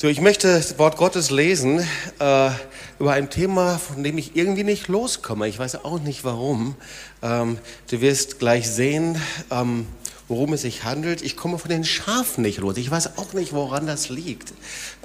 [0.00, 1.80] So, ich möchte das Wort Gottes lesen
[2.20, 2.50] äh,
[3.00, 5.48] über ein Thema, von dem ich irgendwie nicht loskomme.
[5.48, 6.76] Ich weiß auch nicht warum.
[7.20, 7.58] Ähm,
[7.90, 9.88] du wirst gleich sehen, ähm,
[10.28, 11.22] worum es sich handelt.
[11.22, 12.76] Ich komme von den Schafen nicht los.
[12.76, 14.50] Ich weiß auch nicht, woran das liegt.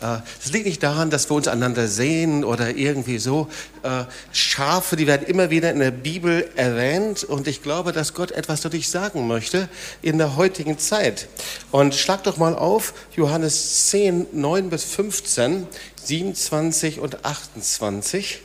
[0.01, 3.47] Äh, es liegt nicht daran, dass wir uns einander sehen oder irgendwie so.
[3.83, 8.31] Äh, Schafe, die werden immer wieder in der Bibel erwähnt und ich glaube, dass Gott
[8.31, 9.69] etwas dadurch sagen möchte
[10.01, 11.27] in der heutigen Zeit.
[11.71, 15.67] Und schlag doch mal auf Johannes 10, 9 bis 15,
[16.03, 18.41] 27 und 28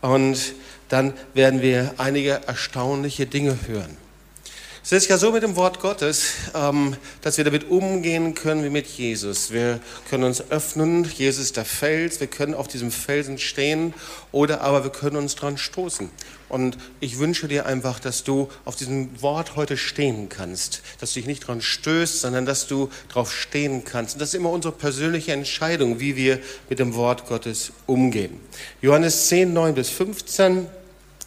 [0.00, 0.54] und
[0.88, 4.01] dann werden wir einige erstaunliche Dinge hören.
[4.84, 8.68] Es ist ja so mit dem Wort Gottes, ähm, dass wir damit umgehen können wie
[8.68, 9.52] mit Jesus.
[9.52, 9.78] Wir
[10.10, 13.94] können uns öffnen, Jesus ist der Fels, wir können auf diesem Felsen stehen
[14.32, 16.10] oder aber wir können uns dran stoßen.
[16.48, 21.20] Und ich wünsche dir einfach, dass du auf diesem Wort heute stehen kannst, dass du
[21.20, 24.16] dich nicht dran stößt, sondern dass du drauf stehen kannst.
[24.16, 28.40] Und das ist immer unsere persönliche Entscheidung, wie wir mit dem Wort Gottes umgehen.
[28.80, 30.66] Johannes 10, 9 bis 15.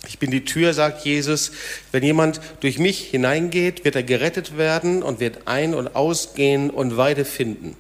[0.08, 1.52] Ich bin die Tür, sagt Jesus.
[1.92, 6.98] Wenn jemand durch mich hineingeht, wird er gerettet werden und wird ein- und ausgehen und
[6.98, 7.76] Weide finden.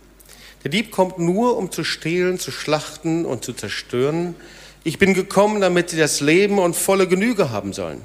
[0.63, 4.35] Der Dieb kommt nur, um zu stehlen, zu schlachten und zu zerstören.
[4.83, 8.01] Ich bin gekommen, damit sie das Leben und volle Genüge haben sollen.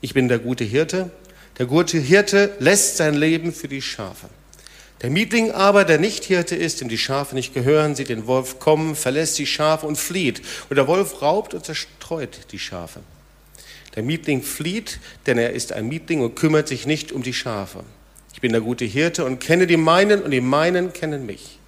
[0.00, 1.10] Ich bin der gute Hirte.
[1.58, 4.28] Der gute Hirte lässt sein Leben für die Schafe.
[5.02, 8.58] Der Mietling aber, der nicht Hirte ist, dem die Schafe nicht gehören, sieht den Wolf
[8.58, 10.42] kommen, verlässt die Schafe und flieht.
[10.68, 13.00] Und der Wolf raubt und zerstreut die Schafe.
[13.96, 17.84] Der Mietling flieht, denn er ist ein Mietling und kümmert sich nicht um die Schafe.
[18.32, 21.58] Ich bin der gute Hirte und kenne die meinen und die meinen kennen mich.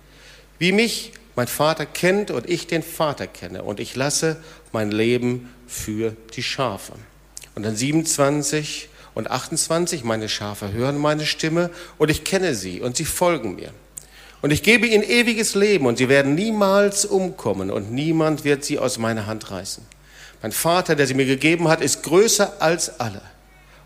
[0.58, 4.36] Wie mich mein Vater kennt und ich den Vater kenne und ich lasse
[4.70, 6.92] mein Leben für die Schafe.
[7.54, 12.96] Und dann 27 und 28, meine Schafe hören meine Stimme und ich kenne sie und
[12.96, 13.72] sie folgen mir.
[14.40, 18.78] Und ich gebe ihnen ewiges Leben und sie werden niemals umkommen und niemand wird sie
[18.78, 19.84] aus meiner Hand reißen.
[20.42, 23.22] Mein Vater, der sie mir gegeben hat, ist größer als alle.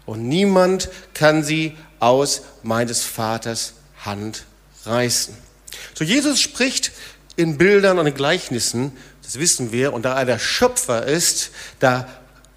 [0.06, 3.75] Und niemand kann sie aus meines Vaters
[4.05, 4.44] Hand
[4.84, 5.37] reißen.
[5.94, 6.93] So Jesus spricht
[7.37, 11.50] in Bildern und in Gleichnissen, das wissen wir, und da er der Schöpfer ist,
[11.81, 12.09] da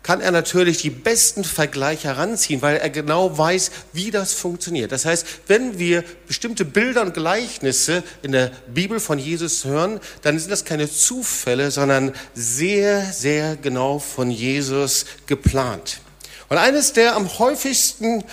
[0.04, 4.92] kann er natürlich die besten Vergleiche heranziehen, weil er genau weiß, wie das funktioniert.
[4.92, 10.40] Das heißt, wenn wir bestimmte Bilder und Gleichnisse in der Bibel von Jesus hören, dann
[10.40, 16.00] sind das keine Zufälle, sondern sehr, sehr genau von Jesus geplant.
[16.48, 18.24] Und eines der am häufigsten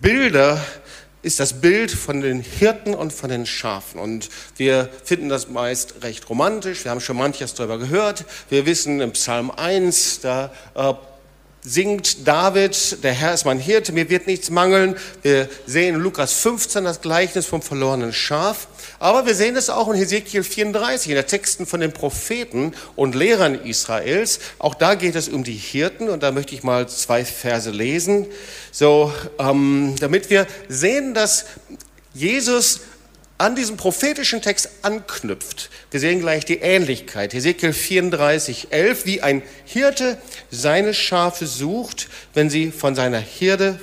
[0.00, 0.62] Bilder
[1.24, 3.98] ist das Bild von den Hirten und von den Schafen.
[3.98, 6.84] Und wir finden das meist recht romantisch.
[6.84, 8.24] Wir haben schon manches darüber gehört.
[8.50, 10.92] Wir wissen im Psalm 1, da äh,
[11.66, 14.96] singt David, der Herr ist mein Hirte, mir wird nichts mangeln.
[15.22, 18.68] Wir sehen in Lukas 15 das Gleichnis vom verlorenen Schaf.
[18.98, 23.14] Aber wir sehen es auch in Hesekiel 34, in den Texten von den Propheten und
[23.14, 24.40] Lehrern Israels.
[24.58, 28.26] Auch da geht es um die Hirten und da möchte ich mal zwei Verse lesen,
[28.70, 31.46] so ähm, damit wir sehen, dass
[32.12, 32.80] Jesus
[33.36, 35.70] an diesem prophetischen Text anknüpft.
[35.90, 37.34] Wir sehen gleich die Ähnlichkeit.
[37.34, 40.18] Hesekiel 34, 11, wie ein Hirte
[40.50, 43.78] seine Schafe sucht, wenn sie von seiner Herde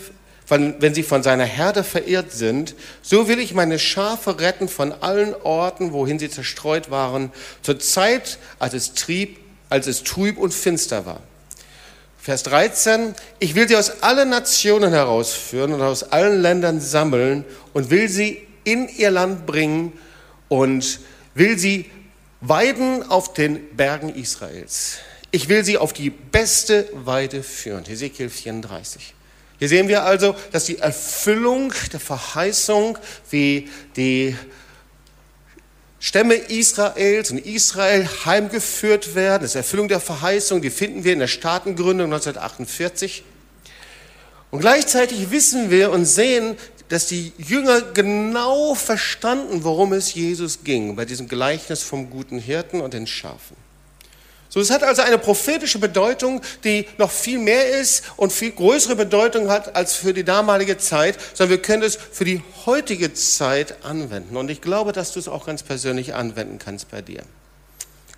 [0.52, 5.34] wenn sie von seiner Herde verirrt sind, so will ich meine Schafe retten von allen
[5.34, 7.32] Orten, wohin sie zerstreut waren,
[7.62, 9.40] zur Zeit, als es trieb,
[9.70, 11.22] als es trüb und finster war.
[12.20, 17.90] Vers 13, ich will sie aus allen Nationen herausführen und aus allen Ländern sammeln und
[17.90, 19.94] will sie in ihr Land bringen
[20.50, 21.00] und
[21.34, 21.90] will sie
[22.42, 24.98] weiden auf den Bergen Israels.
[25.32, 27.86] Ich will sie auf die beste Weide führen.
[27.86, 29.14] Hesekiel 34.
[29.60, 32.98] Hier sehen wir also, dass die Erfüllung der Verheißung,
[33.30, 34.36] wie die
[36.00, 41.28] Stämme Israels und Israel heimgeführt werden, das Erfüllung der Verheißung, die finden wir in der
[41.28, 43.24] Staatengründung 1948.
[44.50, 46.58] Und gleichzeitig wissen wir und sehen,
[46.92, 52.82] dass die Jünger genau verstanden, worum es Jesus ging, bei diesem Gleichnis vom guten Hirten
[52.82, 53.56] und den Schafen.
[54.50, 58.98] So, es hat also eine prophetische Bedeutung, die noch viel mehr ist und viel größere
[58.98, 63.86] Bedeutung hat als für die damalige Zeit, sondern wir können es für die heutige Zeit
[63.86, 64.36] anwenden.
[64.36, 67.24] Und ich glaube, dass du es auch ganz persönlich anwenden kannst bei dir.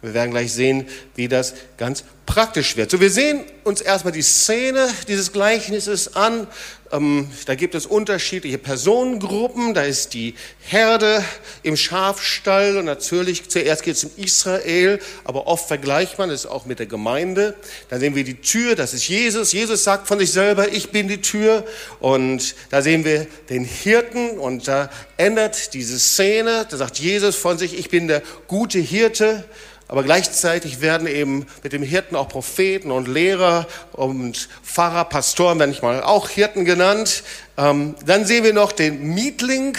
[0.03, 0.85] Wir werden gleich sehen,
[1.15, 2.91] wie das ganz praktisch wird.
[2.91, 6.47] So, wir sehen uns erstmal die Szene dieses Gleichnisses an.
[6.91, 9.73] Ähm, da gibt es unterschiedliche Personengruppen.
[9.73, 11.23] Da ist die Herde
[11.63, 16.65] im Schafstall und natürlich zuerst geht es um Israel, aber oft vergleicht man es auch
[16.65, 17.55] mit der Gemeinde.
[17.89, 19.53] Da sehen wir die Tür, das ist Jesus.
[19.53, 21.65] Jesus sagt von sich selber, ich bin die Tür.
[21.99, 26.67] Und da sehen wir den Hirten und da ändert diese Szene.
[26.69, 29.45] Da sagt Jesus von sich, ich bin der gute Hirte.
[29.87, 35.71] Aber gleichzeitig werden eben mit dem Hirten auch Propheten und Lehrer und Pfarrer, Pastoren, wenn
[35.71, 37.23] ich mal auch Hirten genannt.
[37.57, 39.77] Ähm, dann sehen wir noch den Mietling,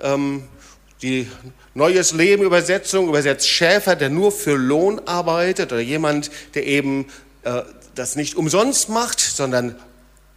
[0.00, 0.44] ähm,
[1.02, 1.28] die
[1.74, 7.06] Neues Leben Übersetzung übersetzt Schäfer, der nur für Lohn arbeitet oder jemand, der eben
[7.44, 7.62] äh,
[7.94, 9.76] das nicht umsonst macht, sondern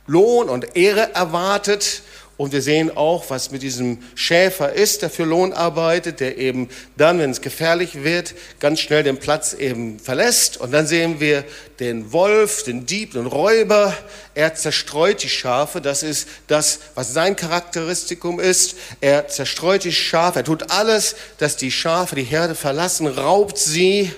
[0.05, 2.03] Lohn und Ehre erwartet.
[2.37, 6.69] Und wir sehen auch, was mit diesem Schäfer ist, der für Lohn arbeitet, der eben
[6.97, 10.57] dann, wenn es gefährlich wird, ganz schnell den Platz eben verlässt.
[10.57, 11.43] Und dann sehen wir
[11.79, 13.95] den Wolf, den Dieb, den Räuber.
[14.33, 15.81] Er zerstreut die Schafe.
[15.81, 18.75] Das ist das, was sein Charakteristikum ist.
[19.01, 20.39] Er zerstreut die Schafe.
[20.39, 24.11] Er tut alles, dass die Schafe die Herde verlassen, raubt sie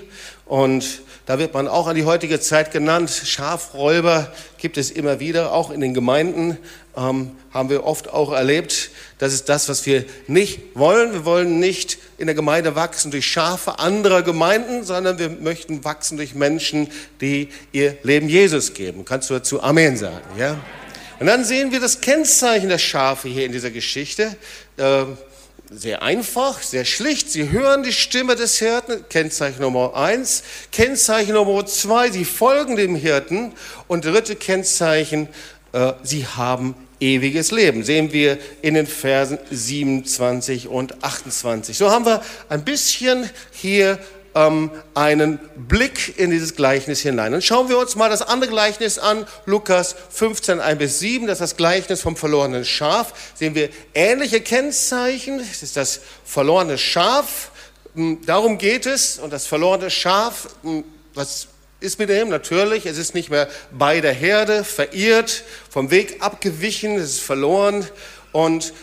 [0.45, 3.09] und da wird man auch an die heutige Zeit genannt.
[3.09, 6.57] Schafräuber gibt es immer wieder, auch in den Gemeinden
[6.95, 8.91] ähm, haben wir oft auch erlebt.
[9.17, 11.13] Das ist das, was wir nicht wollen.
[11.13, 16.17] Wir wollen nicht in der Gemeinde wachsen durch Schafe anderer Gemeinden, sondern wir möchten wachsen
[16.17, 16.89] durch Menschen,
[17.21, 19.05] die ihr Leben Jesus geben.
[19.05, 20.23] Kannst du dazu Amen sagen?
[20.37, 20.59] Ja?
[21.19, 24.35] Und dann sehen wir das Kennzeichen der Schafe hier in dieser Geschichte.
[24.77, 25.05] Äh,
[25.71, 27.31] sehr einfach, sehr schlicht.
[27.31, 30.43] Sie hören die Stimme des Hirten, Kennzeichen Nummer eins.
[30.71, 33.53] Kennzeichen Nummer zwei, sie folgen dem Hirten.
[33.87, 35.29] Und dritte Kennzeichen,
[35.73, 37.83] äh, sie haben ewiges Leben.
[37.83, 41.77] Sehen wir in den Versen 27 und 28.
[41.77, 43.99] So haben wir ein bisschen hier
[44.35, 47.33] ähm, einen Blick in dieses Gleichnis hinein.
[47.33, 51.35] Und schauen wir uns mal das andere Gleichnis an, Lukas 15, 1 bis 7, das
[51.35, 53.13] ist das Gleichnis vom verlorenen Schaf.
[53.35, 55.39] Sehen wir ähnliche Kennzeichen.
[55.39, 57.51] Es ist das verlorene Schaf.
[57.95, 59.19] Hm, darum geht es.
[59.19, 60.83] Und das verlorene Schaf, hm,
[61.13, 61.47] was
[61.83, 66.95] ist mit ihm natürlich, es ist nicht mehr bei der Herde, verirrt, vom Weg abgewichen,
[66.95, 67.85] es ist verloren.
[68.31, 68.73] Und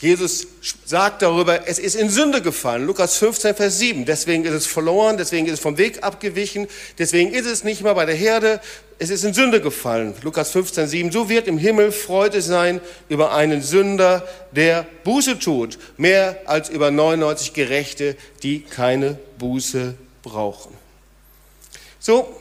[0.00, 0.46] Jesus
[0.84, 2.86] sagt darüber, es ist in Sünde gefallen.
[2.86, 4.04] Lukas 15, Vers 7.
[4.04, 6.68] Deswegen ist es verloren, deswegen ist es vom Weg abgewichen,
[6.98, 8.60] deswegen ist es nicht mehr bei der Herde,
[9.00, 10.14] es ist in Sünde gefallen.
[10.22, 11.12] Lukas 15, 7.
[11.12, 16.90] So wird im Himmel Freude sein über einen Sünder, der Buße tut, mehr als über
[16.90, 20.72] 99 Gerechte, die keine Buße brauchen.
[21.98, 22.37] So,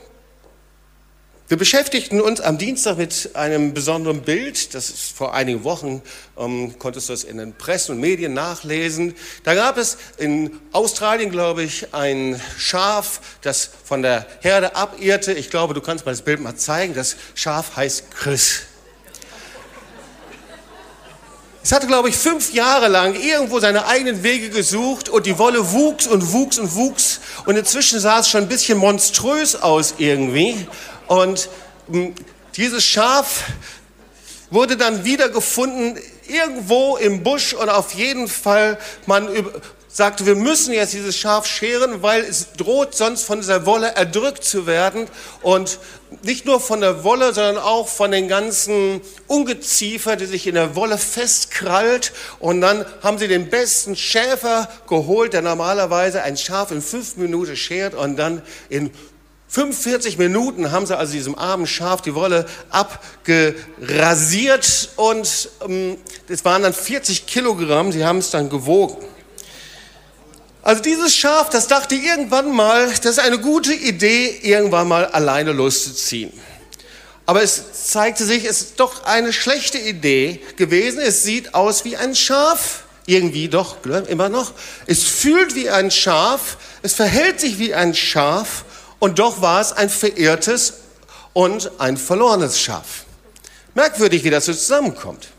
[1.49, 4.73] wir beschäftigten uns am Dienstag mit einem besonderen Bild.
[4.75, 6.01] Das ist vor einigen Wochen,
[6.37, 9.15] ähm, konntest du es in den Pressen und Medien nachlesen.
[9.45, 15.31] Da gab es in Australien, glaube ich, ein Schaf, das von der Herde abirrte.
[15.31, 16.93] Ich glaube, du kannst mal das Bild mal zeigen.
[16.93, 18.63] Das Schaf heißt Chris.
[21.63, 25.71] Es hatte, glaube ich, fünf Jahre lang irgendwo seine eigenen Wege gesucht und die Wolle
[25.71, 27.21] wuchs und wuchs und wuchs.
[27.45, 30.67] Und inzwischen sah es schon ein bisschen monströs aus irgendwie.
[31.07, 31.49] Und
[31.89, 32.13] hm,
[32.55, 33.43] dieses Schaf
[34.49, 39.29] wurde dann wiedergefunden irgendwo im Busch und auf jeden Fall man
[39.97, 44.43] sagte, wir müssen jetzt dieses Schaf scheren, weil es droht sonst von dieser Wolle erdrückt
[44.43, 45.07] zu werden.
[45.41, 45.79] Und
[46.21, 50.75] nicht nur von der Wolle, sondern auch von den ganzen Ungeziefer, die sich in der
[50.75, 52.13] Wolle festkrallt.
[52.39, 57.55] Und dann haben sie den besten Schäfer geholt, der normalerweise ein Schaf in fünf Minuten
[57.55, 58.91] schert und dann in
[59.49, 65.97] 45 Minuten haben sie also diesem armen Schaf die Wolle abgerasiert und ähm,
[66.27, 68.97] es waren dann 40 Kilogramm, sie haben es dann gewogen.
[70.63, 75.53] Also dieses Schaf, das dachte irgendwann mal, das ist eine gute Idee, irgendwann mal alleine
[75.53, 76.33] loszuziehen.
[77.25, 80.99] Aber es zeigte sich, es ist doch eine schlechte Idee gewesen.
[80.99, 83.77] Es sieht aus wie ein Schaf, irgendwie doch,
[84.09, 84.51] immer noch.
[84.87, 88.65] Es fühlt wie ein Schaf, es verhält sich wie ein Schaf
[88.99, 90.73] und doch war es ein verirrtes
[91.33, 93.05] und ein verlorenes Schaf.
[93.75, 95.29] Merkwürdig, wie das so zusammenkommt.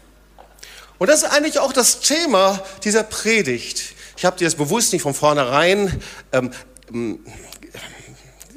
[0.98, 3.94] Und das ist eigentlich auch das Thema dieser Predigt.
[4.16, 6.50] Ich habe dir das bewusst nicht von vornherein ähm,
[6.92, 7.24] ähm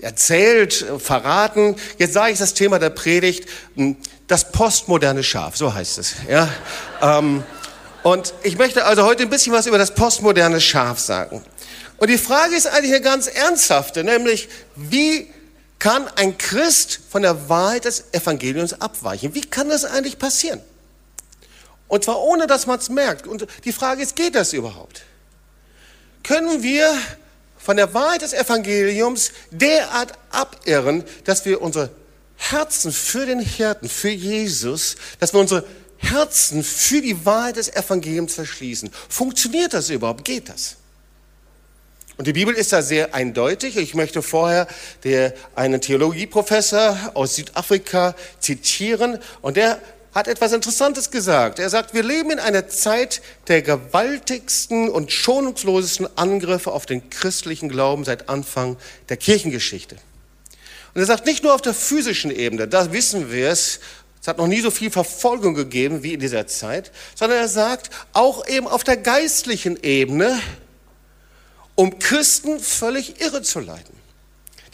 [0.02, 1.76] erzählt, verraten.
[2.00, 6.16] Jetzt sage ich das Thema der Predigt, hm, das postmoderne Schaf, so heißt es.
[6.28, 6.50] Ja?
[7.02, 7.44] ähm,
[8.04, 11.44] und ich möchte also heute ein bisschen was über das postmoderne Schaf sagen.
[12.02, 15.32] Und die Frage ist eigentlich eine ganz ernsthafte, nämlich wie
[15.78, 19.36] kann ein Christ von der Wahrheit des Evangeliums abweichen?
[19.36, 20.62] Wie kann das eigentlich passieren?
[21.88, 23.28] Und zwar ohne, dass man es merkt.
[23.28, 25.04] Und die Frage ist, geht das überhaupt?
[26.24, 26.92] Können wir
[27.60, 31.92] von der Wahrheit des Evangeliums derart abirren, dass wir unsere
[32.36, 35.68] Herzen für den Hirten, für Jesus, dass wir unsere
[35.98, 38.90] Herzen für die Wahrheit des Evangeliums verschließen.
[39.08, 40.26] Funktioniert das überhaupt?
[40.26, 40.78] Geht das?
[42.22, 43.78] Und die Bibel ist da sehr eindeutig.
[43.78, 44.68] Ich möchte vorher
[45.04, 49.82] der, einen Theologieprofessor aus Südafrika zitieren und der
[50.14, 51.58] hat etwas Interessantes gesagt.
[51.58, 57.70] Er sagt, wir leben in einer Zeit der gewaltigsten und schonungslosesten Angriffe auf den christlichen
[57.70, 58.78] Glauben seit Anfang
[59.10, 59.96] der Kirchengeschichte.
[60.94, 63.80] Und er sagt, nicht nur auf der physischen Ebene, da wissen wir es,
[64.22, 67.90] es hat noch nie so viel Verfolgung gegeben wie in dieser Zeit, sondern er sagt,
[68.14, 70.40] auch eben auf der geistlichen Ebene,
[71.82, 73.96] um Christen völlig irre zu leiten.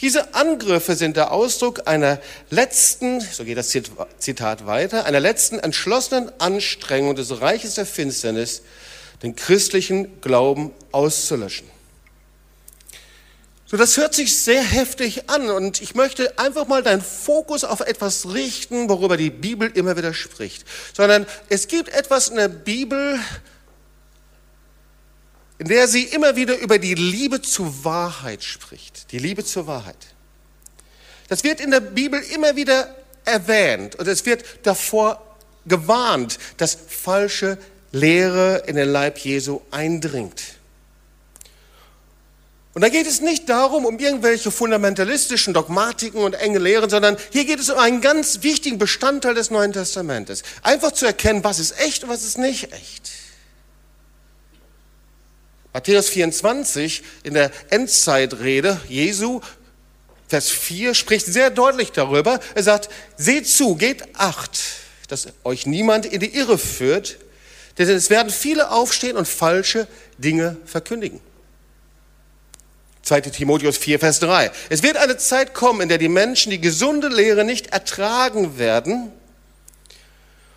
[0.02, 3.74] Diese Angriffe sind der Ausdruck einer letzten, so geht das
[4.20, 8.62] Zitat weiter, einer letzten entschlossenen Anstrengung des Reiches der Finsternis,
[9.24, 11.70] den christlichen Glauben auszulöschen.
[13.68, 17.80] So, das hört sich sehr heftig an und ich möchte einfach mal deinen Fokus auf
[17.80, 20.66] etwas richten, worüber die Bibel immer wieder spricht.
[20.94, 23.18] Sondern es gibt etwas in der Bibel,
[25.60, 29.12] in der sie immer wieder über die Liebe zur Wahrheit spricht.
[29.12, 29.98] Die Liebe zur Wahrheit.
[31.30, 32.96] Das wird in der Bibel immer wieder
[33.26, 35.22] erwähnt und es wird davor
[35.66, 37.58] gewarnt, dass falsche
[37.92, 40.42] Lehre in den Leib Jesu eindringt.
[42.74, 47.44] Und da geht es nicht darum, um irgendwelche fundamentalistischen Dogmatiken und enge Lehren, sondern hier
[47.46, 50.44] geht es um einen ganz wichtigen Bestandteil des Neuen Testamentes.
[50.62, 53.10] Einfach zu erkennen, was ist echt und was ist nicht echt.
[55.74, 59.42] Matthäus 24 in der Endzeitrede Jesu,
[60.28, 62.40] Vers 4, spricht sehr deutlich darüber.
[62.56, 64.60] Er sagt, seht zu, geht acht,
[65.08, 67.18] dass euch niemand in die Irre führt,
[67.78, 71.22] denn es werden viele aufstehen und falsche Dinge verkündigen.
[73.04, 74.52] 2 Timotheus 4, Vers 3.
[74.70, 79.14] Es wird eine Zeit kommen, in der die Menschen die gesunde Lehre nicht ertragen werden.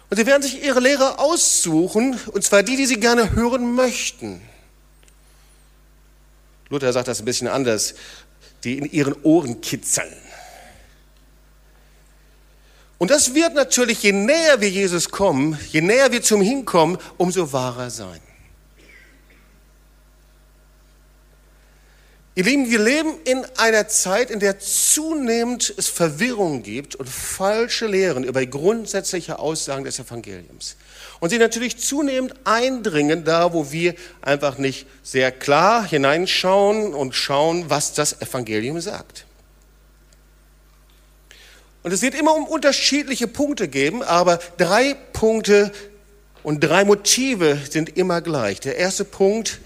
[0.09, 4.43] Und sie werden sich ihre Lehre aussuchen, und zwar die, die sie gerne hören möchten.
[6.71, 7.95] Luther sagt das ein bisschen anders,
[8.65, 10.13] die in ihren Ohren kitzeln.
[12.99, 17.53] Und das wird natürlich, je näher wir Jesus kommen, je näher wir zum Hinkommen, umso
[17.53, 18.21] wahrer sein.
[22.37, 27.89] Ihr Lieben, wir leben in einer Zeit, in der zunehmend es Verwirrung gibt und falsche
[27.89, 30.77] Lehren über grundsätzliche Aussagen des Evangeliums.
[31.19, 37.69] Und sie natürlich zunehmend eindringen da, wo wir einfach nicht sehr klar hineinschauen und schauen,
[37.69, 39.27] was das Evangelium sagt.
[41.83, 45.73] Und es wird immer um unterschiedliche Punkte geben, aber drei Punkte
[46.43, 48.61] und drei Motive sind immer gleich.
[48.61, 49.61] Der erste Punkt,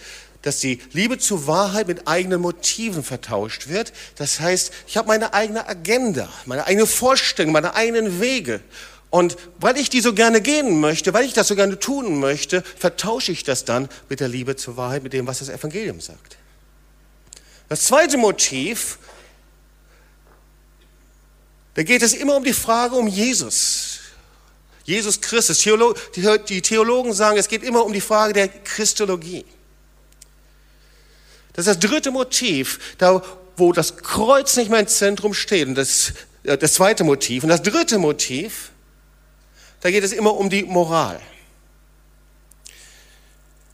[0.44, 3.94] dass die Liebe zur Wahrheit mit eigenen Motiven vertauscht wird.
[4.16, 8.60] Das heißt, ich habe meine eigene Agenda, meine eigene Vorstellung, meine eigenen Wege.
[9.08, 12.62] Und weil ich die so gerne gehen möchte, weil ich das so gerne tun möchte,
[12.76, 16.36] vertausche ich das dann mit der Liebe zur Wahrheit, mit dem, was das Evangelium sagt.
[17.70, 18.98] Das zweite Motiv,
[21.72, 24.00] da geht es immer um die Frage um Jesus.
[24.84, 25.58] Jesus Christus.
[25.60, 29.46] Die Theologen sagen, es geht immer um die Frage der Christologie.
[31.54, 33.22] Das ist das dritte Motiv, da
[33.56, 35.68] wo das Kreuz nicht mehr im Zentrum steht.
[35.68, 37.44] Und das, äh, das zweite Motiv.
[37.44, 38.70] Und das dritte Motiv,
[39.80, 41.20] da geht es immer um die Moral.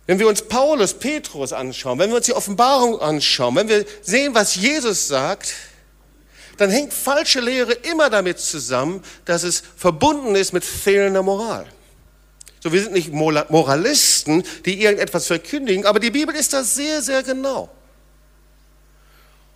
[0.07, 4.35] Wenn wir uns Paulus, Petrus anschauen, wenn wir uns die Offenbarung anschauen, wenn wir sehen,
[4.35, 5.55] was Jesus sagt,
[6.57, 11.67] dann hängt falsche Lehre immer damit zusammen, dass es verbunden ist mit fehlender Moral.
[12.61, 17.23] So, wir sind nicht Moralisten, die irgendetwas verkündigen, aber die Bibel ist da sehr, sehr
[17.23, 17.71] genau.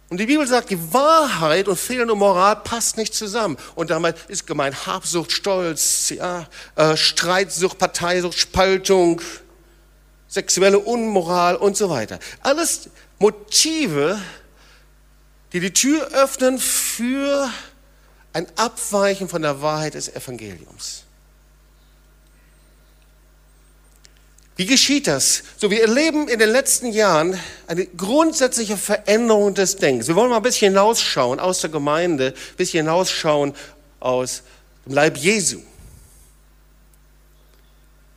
[0.08, 3.56] Und die Bibel sagt, die Wahrheit und fehlende Moral passt nicht zusammen.
[3.75, 6.46] Und damit ist gemeint Habsucht, Stolz, ja,
[6.76, 9.20] äh, Streitsucht, Parteisucht, Spaltung,
[10.28, 12.18] sexuelle Unmoral und so weiter.
[12.40, 14.20] Alles Motive,
[15.52, 17.50] die die Tür öffnen für
[18.32, 21.03] ein Abweichen von der Wahrheit des Evangeliums.
[24.56, 25.42] Wie geschieht das?
[25.56, 30.06] So, wir erleben in den letzten Jahren eine grundsätzliche Veränderung des Denkens.
[30.06, 33.54] Wir wollen mal ein bisschen hinausschauen aus der Gemeinde, ein bisschen hinausschauen
[33.99, 34.42] aus
[34.87, 35.61] dem Leib Jesu.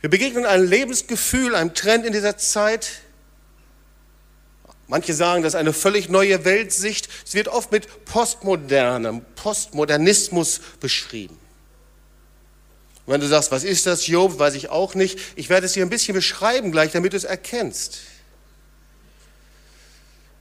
[0.00, 3.00] Wir begegnen einem Lebensgefühl, einem Trend in dieser Zeit.
[4.86, 7.08] Manche sagen, das ist eine völlig neue Weltsicht.
[7.26, 11.36] Es wird oft mit postmodernem, Postmodernismus beschrieben.
[13.08, 15.18] Und wenn du sagst, was ist das, Job, weiß ich auch nicht.
[15.34, 18.00] Ich werde es dir ein bisschen beschreiben gleich, damit du es erkennst.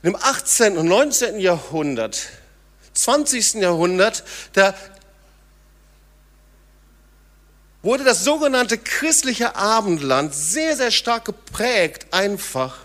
[0.03, 0.77] Im 18.
[0.77, 1.39] und 19.
[1.39, 2.27] Jahrhundert,
[2.93, 3.53] 20.
[3.61, 4.75] Jahrhundert, da
[7.83, 12.79] wurde das sogenannte christliche Abendland sehr, sehr stark geprägt, einfach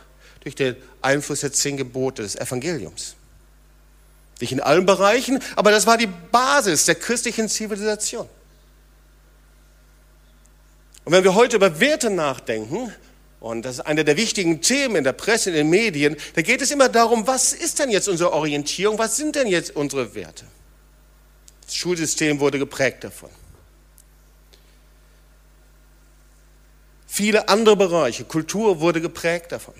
[0.45, 3.17] durch den Einfluss der zehn Gebote des Evangeliums.
[4.39, 8.29] Nicht in allen Bereichen, aber das war die Basis der christlichen Zivilisation.
[11.05, 12.93] Und wenn wir heute über Werte nachdenken,
[13.41, 16.63] und das ist einer der wichtigen Themen in der Presse, in den Medien, da geht
[16.63, 20.45] es immer darum, was ist denn jetzt unsere Orientierung, was sind denn jetzt unsere Werte?
[21.67, 23.31] Das Schulsystem wurde geprägt davon.
[27.09, 29.75] Viele andere Bereiche, Kultur wurde geprägt davon.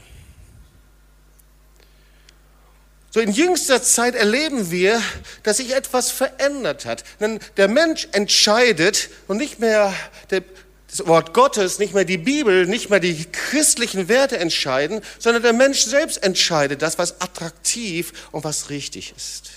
[3.11, 5.01] So in jüngster Zeit erleben wir,
[5.43, 7.05] dass sich etwas verändert hat.
[7.21, 9.95] Denn der Mensch entscheidet und nicht mehr
[10.31, 10.43] der,
[10.93, 15.55] das Wort Gottes, nicht mehr die Bibel, nicht mehr die christlichen Werte entscheiden, sondern der
[15.55, 19.51] Mensch selbst entscheidet das, was attraktiv und was richtig ist.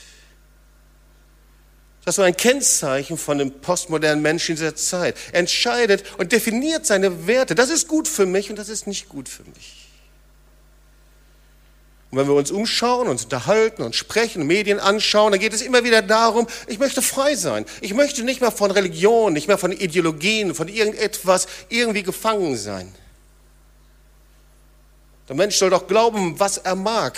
[2.05, 5.17] Das ist so ein Kennzeichen von dem postmodernen Menschen dieser Zeit.
[5.33, 7.53] Er entscheidet und definiert seine Werte.
[7.53, 9.94] Das ist gut für mich und das ist nicht gut für mich.
[12.15, 15.83] Und wenn wir uns umschauen, uns unterhalten und sprechen, Medien anschauen, dann geht es immer
[15.83, 17.65] wieder darum, ich möchte frei sein.
[17.81, 22.95] Ich möchte nicht mehr von Religion, nicht mehr von Ideologien, von irgendetwas irgendwie gefangen sein.
[25.27, 27.17] Der Mensch soll doch glauben, was er mag.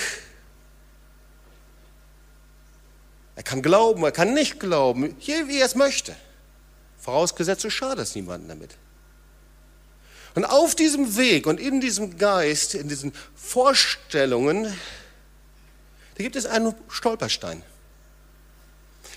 [3.35, 6.15] Er kann glauben, er kann nicht glauben, je wie er es möchte.
[6.97, 8.71] Vorausgesetzt, so schadet es niemandem damit.
[10.37, 16.75] Und auf diesem Weg und in diesem Geist, in diesen Vorstellungen, da gibt es einen
[16.89, 17.63] Stolperstein.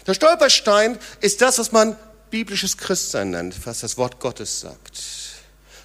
[0.06, 1.94] Der Stolperstein ist das, was man
[2.30, 4.98] biblisches Christsein nennt, was das Wort Gottes sagt.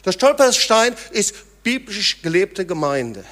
[0.06, 3.25] Der Stolperstein ist biblisch gelebte Gemeinde.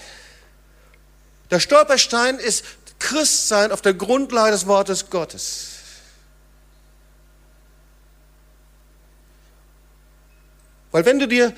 [1.51, 2.65] Der Stolperstein ist
[2.99, 5.69] Christsein auf der Grundlage des Wortes Gottes.
[10.91, 11.53] Weil wenn du dir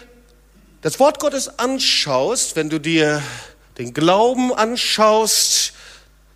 [0.85, 3.19] das Wort Gottes anschaust, wenn du dir
[3.79, 5.73] den Glauben anschaust,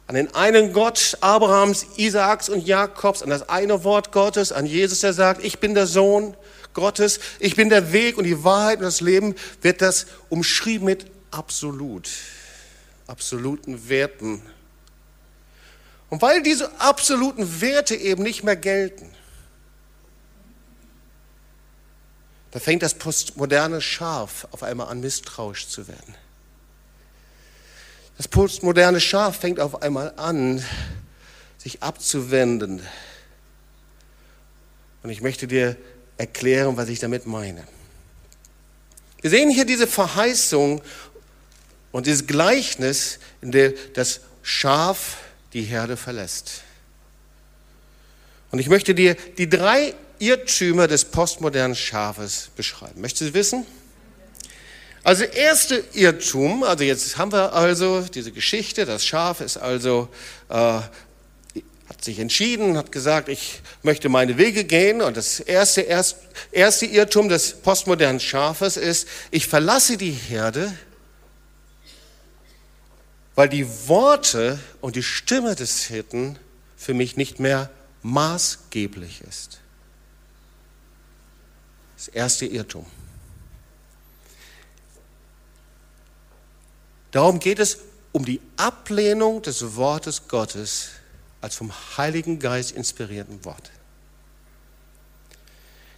[0.07, 5.01] an den einen Gott Abrahams, Isaaks und Jakobs, an das eine Wort Gottes, an Jesus,
[5.01, 6.35] der sagt, ich bin der Sohn
[6.73, 11.05] Gottes, ich bin der Weg und die Wahrheit und das Leben, wird das umschrieben mit
[11.29, 12.09] absolut,
[13.05, 14.41] absoluten Werten.
[16.09, 19.11] Und weil diese absoluten Werte eben nicht mehr gelten,
[22.51, 26.15] Da fängt das postmoderne Schaf auf einmal an, misstrauisch zu werden.
[28.17, 30.63] Das postmoderne Schaf fängt auf einmal an,
[31.57, 32.81] sich abzuwenden.
[35.03, 35.77] Und ich möchte dir
[36.17, 37.65] erklären, was ich damit meine.
[39.21, 40.81] Wir sehen hier diese Verheißung
[41.91, 45.17] und dieses Gleichnis, in dem das Schaf
[45.53, 46.63] die Herde verlässt.
[48.51, 53.01] Und ich möchte dir die drei Irrtümer des postmodernen Schafes beschreiben.
[53.01, 53.65] Möchtest du wissen?
[55.03, 60.09] Also erste Irrtum, also jetzt haben wir also diese Geschichte, das Schaf ist also,
[60.49, 66.17] äh, hat sich entschieden, hat gesagt, ich möchte meine Wege gehen und das erste, erst,
[66.51, 70.71] erste Irrtum des postmodernen Schafes ist, ich verlasse die Herde,
[73.35, 76.37] weil die Worte und die Stimme des Hirten
[76.75, 77.69] für mich nicht mehr
[78.03, 79.59] maßgeblich ist.
[81.99, 82.85] Das erste Irrtum.
[87.11, 87.79] Darum geht es
[88.13, 90.91] um die Ablehnung des Wortes Gottes
[91.41, 93.71] als vom Heiligen Geist inspirierten Wort.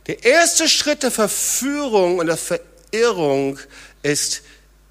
[0.07, 3.59] Der erste Schritt der Verführung und der Verirrung
[4.01, 4.41] ist,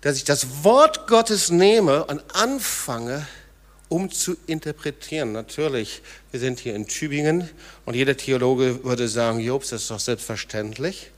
[0.02, 3.26] dass ich das Wort Gottes nehme und anfange,
[3.90, 5.32] um zu interpretieren.
[5.32, 6.00] Natürlich,
[6.30, 7.50] wir sind hier in Tübingen
[7.84, 11.10] und jeder Theologe würde sagen, Jobs, das ist doch selbstverständlich.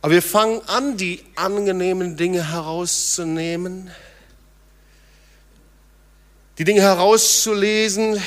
[0.00, 3.90] Aber wir fangen an, die angenehmen Dinge herauszunehmen,
[6.58, 8.20] die Dinge herauszulesen,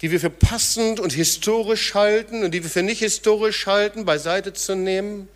[0.00, 4.52] die wir für passend und historisch halten und die wir für nicht historisch halten, beiseite
[4.52, 5.28] zu nehmen,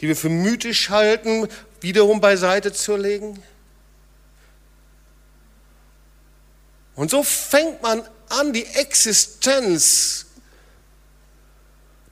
[0.00, 1.48] die wir für mythisch halten,
[1.80, 3.42] wiederum beiseite zu legen.
[6.94, 10.26] Und so fängt man an, die Existenz,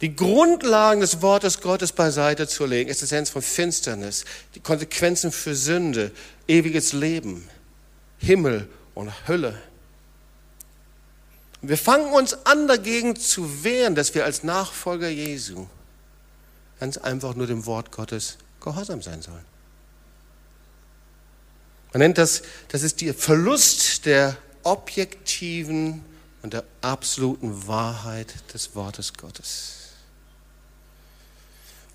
[0.00, 2.90] die Grundlagen des Wortes Gottes beiseite zu legen.
[2.90, 6.12] Existenz von Finsternis, die Konsequenzen für Sünde,
[6.46, 7.48] ewiges Leben,
[8.18, 9.60] Himmel und Hölle.
[11.62, 15.66] Wir fangen uns an, dagegen zu wehren, dass wir als Nachfolger Jesu
[16.80, 19.44] ganz einfach nur dem Wort Gottes gehorsam sein sollen.
[21.92, 26.04] Man nennt das, das ist der Verlust der objektiven
[26.42, 29.84] und der absoluten Wahrheit des Wortes Gottes.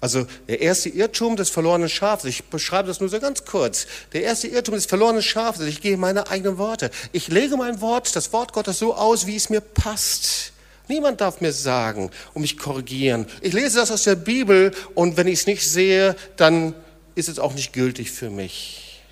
[0.02, 3.86] Also der erste Irrtum des verlorenen Schafes, ich beschreibe das nur so ganz kurz.
[4.14, 6.90] Der erste Irrtum des verlorenen Schafes, ich gehe meine eigenen Worte.
[7.12, 10.54] Ich lege mein Wort, das Wort Gottes so aus, wie es mir passt.
[10.90, 13.28] Niemand darf mir sagen und mich korrigieren.
[13.42, 16.74] Ich lese das aus der Bibel und wenn ich es nicht sehe, dann
[17.14, 19.04] ist es auch nicht gültig für mich.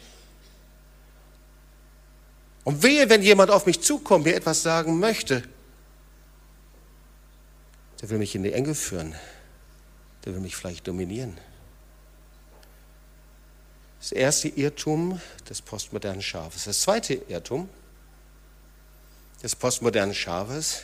[2.63, 5.43] Und wehe, wenn jemand auf mich zukommt, mir etwas sagen möchte,
[8.01, 9.15] der will mich in die Enge führen.
[10.25, 11.37] Der will mich vielleicht dominieren.
[13.99, 16.65] Das erste Irrtum des postmodernen Schafes.
[16.65, 17.69] Das zweite Irrtum
[19.43, 20.83] des postmodernen Schafes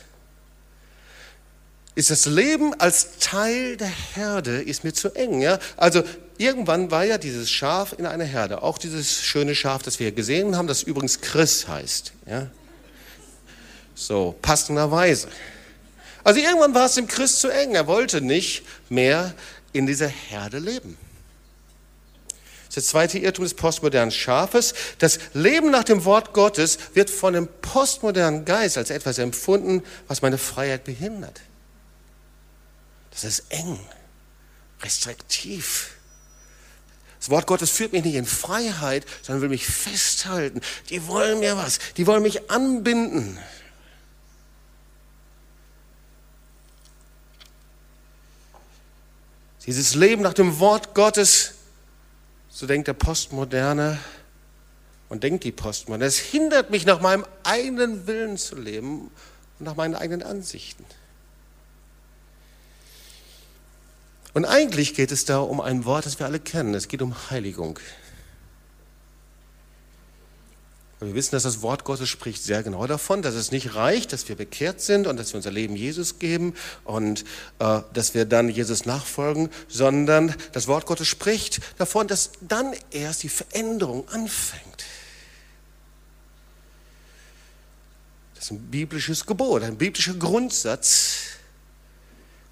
[1.94, 5.40] ist das Leben als Teil der Herde ist mir zu eng.
[5.40, 5.58] Ja?
[5.76, 6.02] Also
[6.38, 10.56] irgendwann war ja dieses Schaf in einer Herde, auch dieses schöne Schaf, das wir gesehen
[10.56, 12.12] haben, das übrigens Chris heißt.
[12.26, 12.48] Ja?
[13.94, 15.28] So, passenderweise.
[16.24, 17.74] Also irgendwann war es dem Chris zu eng.
[17.74, 19.34] Er wollte nicht mehr
[19.72, 20.96] in dieser Herde leben.
[22.66, 24.74] Das ist der zweite Irrtum des postmodernen Schafes.
[24.98, 30.22] Das Leben nach dem Wort Gottes wird von dem postmodernen Geist als etwas empfunden, was
[30.22, 31.40] meine Freiheit behindert.
[33.14, 33.78] Das ist eng,
[34.82, 35.92] restriktiv.
[37.20, 40.60] Das Wort Gottes führt mich nicht in Freiheit, sondern will mich festhalten.
[40.90, 43.38] Die wollen mir was, die wollen mich anbinden.
[49.64, 51.54] Dieses Leben nach dem Wort Gottes,
[52.50, 53.98] so denkt der Postmoderne
[55.08, 59.10] und denkt die Postmoderne, es hindert mich, nach meinem eigenen Willen zu leben
[59.58, 60.84] und nach meinen eigenen Ansichten.
[64.34, 66.74] Und eigentlich geht es da um ein Wort, das wir alle kennen.
[66.74, 67.78] Es geht um Heiligung.
[71.00, 74.28] wir wissen, dass das Wort Gottes spricht sehr genau davon, dass es nicht reicht, dass
[74.28, 77.24] wir bekehrt sind und dass wir unser Leben Jesus geben und
[77.58, 83.22] äh, dass wir dann Jesus nachfolgen, sondern das Wort Gottes spricht davon, dass dann erst
[83.22, 84.84] die Veränderung anfängt.
[88.34, 91.16] Das ist ein biblisches Gebot, ein biblischer Grundsatz,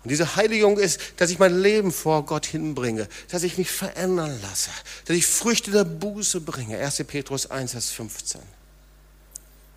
[0.03, 4.37] und diese Heiligung ist, dass ich mein Leben vor Gott hinbringe, dass ich mich verändern
[4.43, 4.71] lasse,
[5.05, 6.79] dass ich Früchte der Buße bringe.
[6.79, 7.05] 1.
[7.07, 8.41] Petrus 1, Vers 15.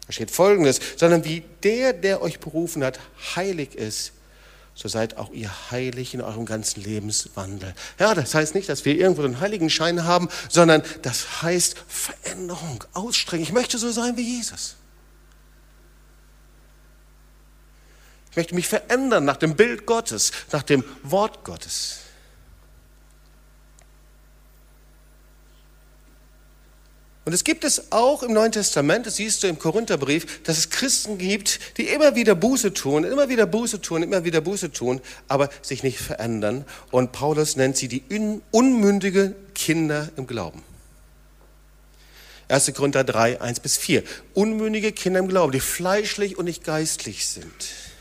[0.07, 2.99] Da steht folgendes, sondern wie der, der euch berufen hat,
[3.35, 4.13] heilig ist,
[4.73, 7.73] so seid auch ihr heilig in eurem ganzen Lebenswandel.
[7.97, 13.43] Ja, das heißt nicht, dass wir irgendwo einen Heiligenschein haben, sondern das heißt Veränderung, Ausstrecken.
[13.43, 14.75] Ich möchte so sein wie Jesus.
[18.35, 21.99] Ich möchte mich verändern nach dem Bild Gottes, nach dem Wort Gottes.
[27.23, 30.69] Und es gibt es auch im Neuen Testament, das siehst du im Korintherbrief, dass es
[30.69, 34.99] Christen gibt, die immer wieder Buße tun, immer wieder Buße tun, immer wieder Buße tun,
[35.29, 36.65] aber sich nicht verändern.
[36.91, 38.03] Und Paulus nennt sie die
[38.51, 40.61] unmündige Kinder im Glauben.
[42.49, 42.73] 1.
[42.73, 44.03] Korinther 3, 1 bis 4.
[44.33, 47.94] Unmündige Kinder im Glauben, die fleischlich und nicht geistlich sind.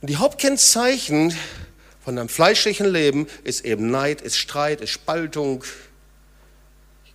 [0.00, 1.36] Und die Hauptkennzeichen
[2.00, 5.64] von einem fleischlichen Leben ist eben Neid, ist Streit, ist Spaltung,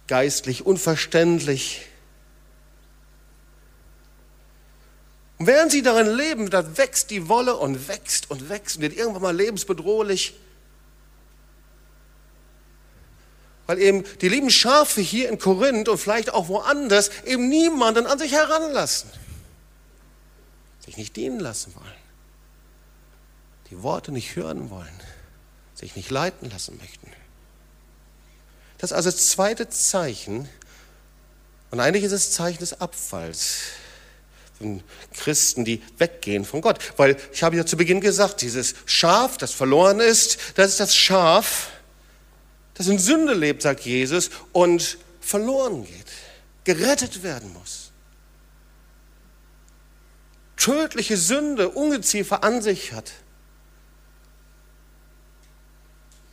[0.08, 1.82] geistlich unverständlich.
[5.38, 8.96] Und während sie darin leben, da wächst die Wolle und wächst und wächst und wird
[8.96, 10.34] irgendwann mal lebensbedrohlich.
[13.66, 18.20] Weil eben die lieben Schafe hier in Korinth und vielleicht auch woanders eben niemanden an
[18.20, 19.10] sich heranlassen,
[20.86, 22.03] sich nicht dienen lassen wollen
[23.74, 25.02] die Worte nicht hören wollen,
[25.74, 27.12] sich nicht leiten lassen möchten.
[28.78, 30.48] Das ist also das zweite Zeichen,
[31.72, 33.62] und eigentlich ist es Zeichen des Abfalls
[34.60, 34.84] von
[35.16, 36.78] Christen, die weggehen von Gott.
[36.98, 40.96] Weil ich habe ja zu Beginn gesagt, dieses Schaf, das verloren ist, das ist das
[40.96, 41.72] Schaf,
[42.76, 46.12] das in Sünde lebt, sagt Jesus, und verloren geht,
[46.64, 47.92] gerettet werden muss.
[50.58, 53.12] Tödliche Sünde, Ungeziefer an sich hat.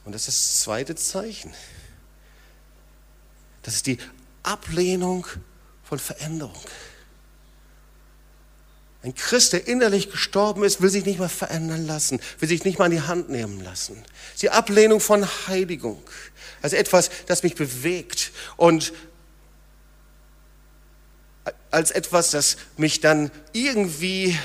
[0.04, 1.52] Und das ist das zweite Zeichen.
[3.62, 3.98] Das ist die
[4.42, 5.26] Ablehnung
[5.82, 6.64] von Veränderung.
[9.02, 12.78] Ein Christ, der innerlich gestorben ist, will sich nicht mehr verändern lassen, will sich nicht
[12.78, 14.02] mal in die Hand nehmen lassen.
[14.42, 16.02] Die Ablehnung von Heiligung.
[16.60, 18.92] Also etwas, das mich bewegt und
[21.70, 24.38] als etwas, das mich dann irgendwie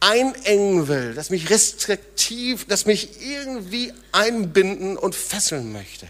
[0.00, 6.08] einengen will, das mich restriktiv, das mich irgendwie einbinden und fesseln möchte.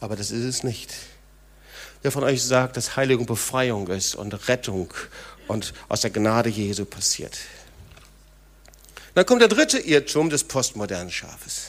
[0.00, 0.92] Aber das ist es nicht.
[2.02, 4.92] Wer von euch sagt, dass Heiligung Befreiung ist und Rettung
[5.48, 7.38] und aus der Gnade Jesu passiert?
[9.14, 11.68] Dann kommt der dritte Irrtum des postmodernen Schafes.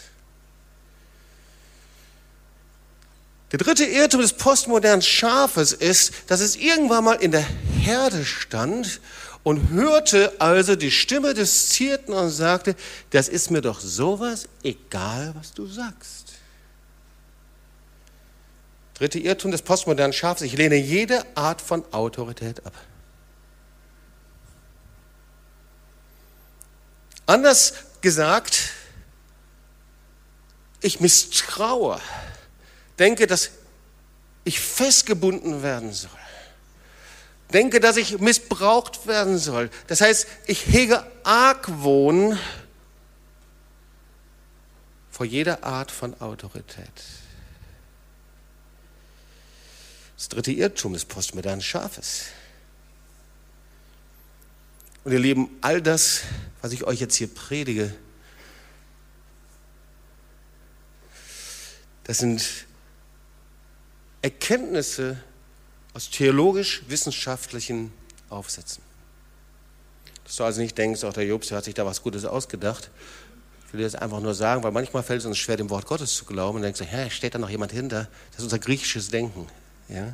[3.54, 7.46] Der dritte Irrtum des postmodernen Schafes ist, dass es irgendwann mal in der
[7.80, 9.00] Herde stand
[9.48, 12.76] und hörte also die Stimme des Zierten und sagte,
[13.12, 16.34] das ist mir doch sowas egal, was du sagst.
[18.96, 22.74] Dritte Irrtum des postmodernen Schafes, ich lehne jede Art von Autorität ab.
[27.26, 28.72] Anders gesagt,
[30.82, 32.02] ich misstraue,
[33.00, 33.52] denke, dass
[34.44, 36.27] ich festgebunden werden soll
[37.54, 39.70] denke, dass ich missbraucht werden soll.
[39.88, 42.38] Das heißt, ich hege Argwohn
[45.12, 46.92] vor jeder Art von Autorität.
[50.16, 52.26] Das dritte Irrtum des postmodernen Schafes.
[55.04, 56.22] Und ihr Lieben, all das,
[56.62, 57.96] was ich euch jetzt hier predige,
[62.04, 62.66] das sind
[64.22, 65.22] Erkenntnisse,
[65.98, 67.92] aus theologisch-wissenschaftlichen
[68.30, 68.84] Aufsätzen.
[70.26, 72.92] Dass du also nicht denkst, auch der Jobs hat sich da was Gutes ausgedacht.
[73.66, 75.88] Ich will dir das einfach nur sagen, weil manchmal fällt es uns schwer, dem Wort
[75.88, 78.10] Gottes zu glauben und denkst, hä, steht da noch jemand hinter?
[78.30, 79.48] Das ist unser griechisches Denken.
[79.90, 80.14] Ja?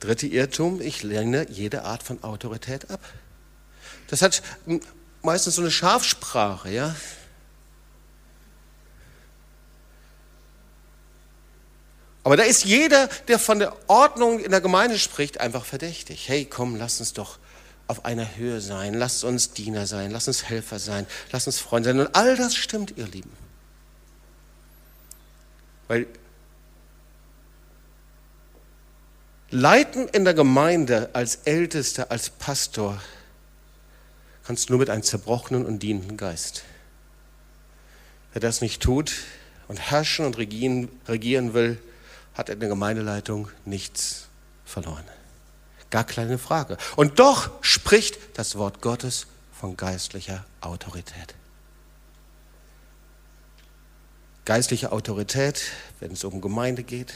[0.00, 3.00] Dritte Irrtum, ich lehne jede Art von Autorität ab.
[4.08, 4.42] Das hat
[5.22, 6.94] meistens so eine Schafsprache, ja.
[12.24, 16.28] Aber da ist jeder, der von der Ordnung in der Gemeinde spricht, einfach verdächtig.
[16.28, 17.38] Hey, komm, lass uns doch
[17.86, 21.90] auf einer Höhe sein, lass uns Diener sein, lass uns Helfer sein, lass uns Freunde
[21.90, 22.00] sein.
[22.00, 23.30] Und all das stimmt, ihr Lieben.
[25.86, 26.06] Weil
[29.50, 33.00] Leiten in der Gemeinde als Ältester, als Pastor,
[34.44, 36.64] kannst du nur mit einem zerbrochenen und dienenden Geist.
[38.32, 39.12] Wer das nicht tut
[39.68, 41.78] und herrschen und regieren, regieren will,
[42.34, 44.26] hat in der Gemeindeleitung nichts
[44.64, 45.04] verloren.
[45.90, 46.76] Gar keine Frage.
[46.96, 51.34] Und doch spricht das Wort Gottes von geistlicher Autorität.
[54.44, 55.62] Geistliche Autorität,
[56.00, 57.14] wenn es um Gemeinde geht.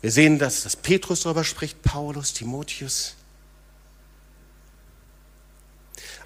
[0.00, 3.14] Wir sehen, dass, dass Petrus darüber spricht, Paulus, Timotheus.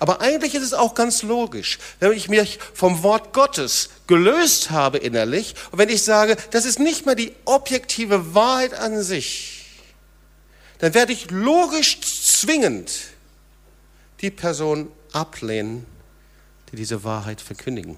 [0.04, 4.98] Aber eigentlich ist es auch ganz logisch, wenn ich mich vom Wort Gottes gelöst habe
[4.98, 9.64] innerlich und wenn ich sage, das ist nicht mehr die objektive Wahrheit an sich,
[10.76, 12.92] dann werde ich logisch zwingend
[14.20, 15.86] die Person ablehnen,
[16.70, 17.96] die diese Wahrheit verkündigen.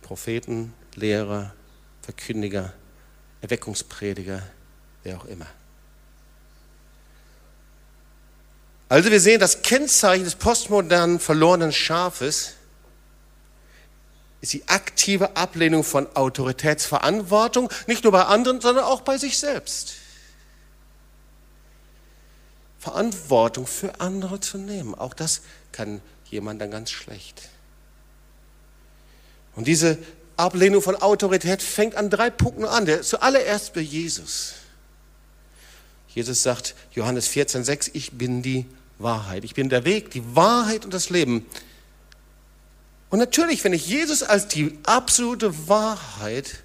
[0.00, 1.52] Propheten, Lehrer,
[2.02, 2.72] Verkündiger,
[3.40, 4.44] Erweckungsprediger,
[5.02, 5.48] wer auch immer.
[8.94, 12.52] Also wir sehen, das Kennzeichen des postmodernen verlorenen Schafes
[14.40, 19.94] ist die aktive Ablehnung von Autoritätsverantwortung, nicht nur bei anderen, sondern auch bei sich selbst.
[22.78, 25.40] Verantwortung für andere zu nehmen, auch das
[25.72, 27.48] kann jemand dann ganz schlecht.
[29.56, 29.98] Und diese
[30.36, 32.86] Ablehnung von Autorität fängt an drei Punkten an.
[32.86, 34.54] Der, zuallererst bei Jesus.
[36.10, 38.66] Jesus sagt, Johannes 14,6, ich bin die
[38.98, 39.44] Wahrheit.
[39.44, 41.46] Ich bin der Weg, die Wahrheit und das Leben.
[43.10, 46.62] Und natürlich, wenn ich Jesus als die absolute Wahrheit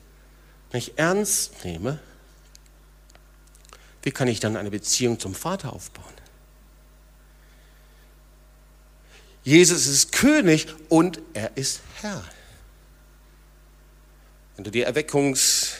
[0.74, 2.00] nicht ernst nehme,
[4.04, 6.06] wie kann ich dann eine Beziehung zum Vater aufbauen?
[9.44, 12.24] Jesus ist König und er ist Herr.
[14.56, 15.76] Wenn du die Erweckungs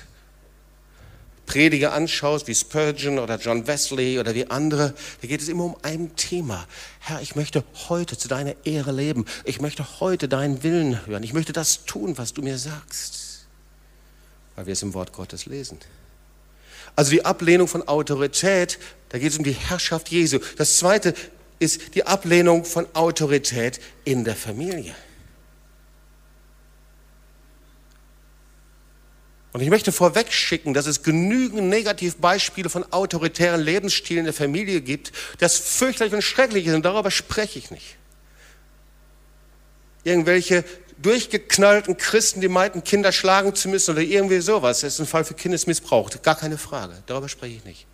[1.50, 5.76] Prediger anschaust, wie Spurgeon oder John Wesley oder wie andere, da geht es immer um
[5.82, 6.68] ein Thema.
[7.00, 9.26] Herr, ich möchte heute zu deiner Ehre leben.
[9.46, 11.24] Ich möchte heute deinen Willen hören.
[11.24, 13.48] Ich möchte das tun, was du mir sagst.
[14.56, 15.80] Weil wir es im Wort Gottes lesen.
[16.96, 18.78] Also die Ablehnung von Autorität,
[19.10, 20.38] da geht es um die Herrschaft Jesu.
[20.58, 21.16] Das zweite
[21.58, 24.94] ist die Ablehnung von Autorität in der Familie.
[29.52, 34.82] Und ich möchte vorweg schicken, dass es genügend Negativbeispiele von autoritären Lebensstilen in der Familie
[34.82, 37.98] gibt, das fürchterlich und schrecklich ist und darüber spreche ich nicht.
[40.04, 40.64] Irgendwelche
[41.02, 44.82] durchgeknallten Christen, die meinten, Kinder schlagen zu müssen oder irgendwie sowas.
[44.82, 47.02] Das ist ein Fall für Kindesmissbrauch, gar keine Frage.
[47.08, 47.88] Darüber spreche ich nicht.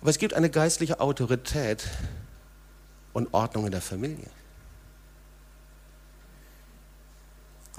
[0.00, 1.84] Aber es gibt eine geistliche Autorität
[3.12, 4.30] und Ordnung in der Familie.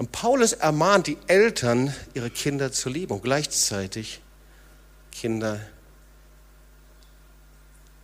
[0.02, 4.20] Und Paulus ermahnt die Eltern, ihre Kinder zu lieben und gleichzeitig
[5.12, 5.60] Kinder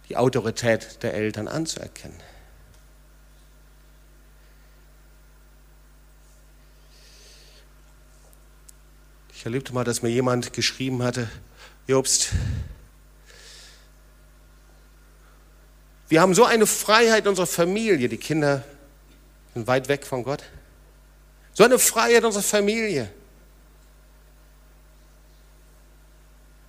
[0.09, 2.17] die Autorität der Eltern anzuerkennen.
[9.35, 11.29] Ich erlebte mal, dass mir jemand geschrieben hatte,
[11.89, 12.29] Jobst,
[16.09, 18.63] wir haben so eine Freiheit in unserer Familie, die Kinder
[19.55, 20.45] sind weit weg von Gott.
[21.59, 23.13] So eine Freiheit unserer Familie.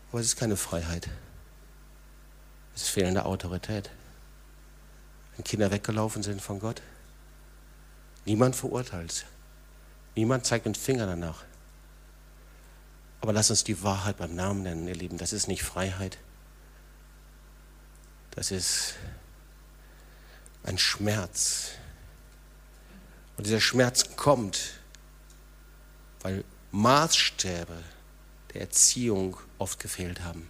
[0.10, 1.08] Aber es ist keine Freiheit.
[2.74, 3.92] Es ist fehlende Autorität.
[5.36, 6.82] Wenn Kinder weggelaufen sind von Gott,
[8.26, 9.28] niemand verurteilt.
[10.16, 11.44] Niemand zeigt den Finger danach.
[13.22, 15.20] Aber lass uns die Wahrheit beim Namen nennen, ihr Lieben.
[15.20, 16.18] Das ist nicht Freiheit.
[18.32, 18.96] Das ist
[20.64, 21.74] ein Schmerz.
[23.38, 24.79] Und dieser Schmerz kommt,
[26.72, 27.78] Maßstäbe
[28.54, 30.50] der Erziehung oft gefehlt haben.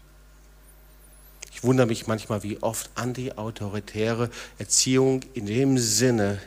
[1.52, 6.42] Ich wundere mich manchmal, wie oft anti-autoritäre Erziehung in dem Sinne,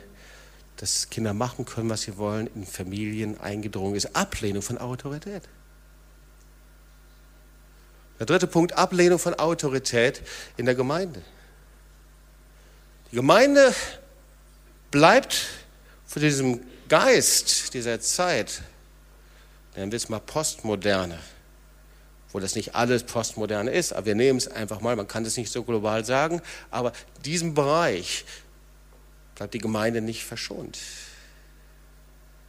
[0.77, 4.15] dass Kinder machen können, was sie wollen, in Familien eingedrungen ist.
[4.15, 5.43] Ablehnung von Autorität.
[8.19, 10.21] Der dritte Punkt, Ablehnung von Autorität
[10.57, 11.21] in der Gemeinde.
[13.11, 13.75] Die Gemeinde
[14.91, 15.45] bleibt
[16.07, 18.63] für diesem Geist dieser Zeit,
[19.75, 21.17] nennen wir es mal Postmoderne,
[22.31, 25.37] wo das nicht alles Postmoderne ist, aber wir nehmen es einfach mal, man kann das
[25.37, 26.93] nicht so global sagen, aber
[27.25, 28.25] diesem Bereich
[29.35, 30.79] bleibt die Gemeinde nicht verschont.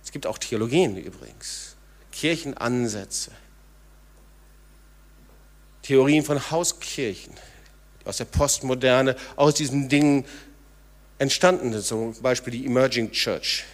[0.02, 1.76] Es gibt auch Theologien übrigens,
[2.12, 3.30] Kirchenansätze,
[5.82, 7.34] Theorien von Hauskirchen,
[8.00, 10.24] die aus der Postmoderne, aus diesen Dingen
[11.18, 13.64] entstanden sind, zum Beispiel die Emerging Church.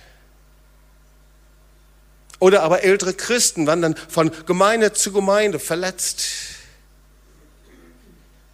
[2.40, 6.26] Oder aber ältere Christen wandern von Gemeinde zu Gemeinde verletzt.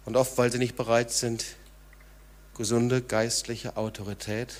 [0.05, 1.45] Und oft, weil sie nicht bereit sind,
[2.55, 4.53] gesunde geistliche Autorität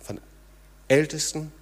[0.00, 0.20] von
[0.88, 1.52] Ältesten,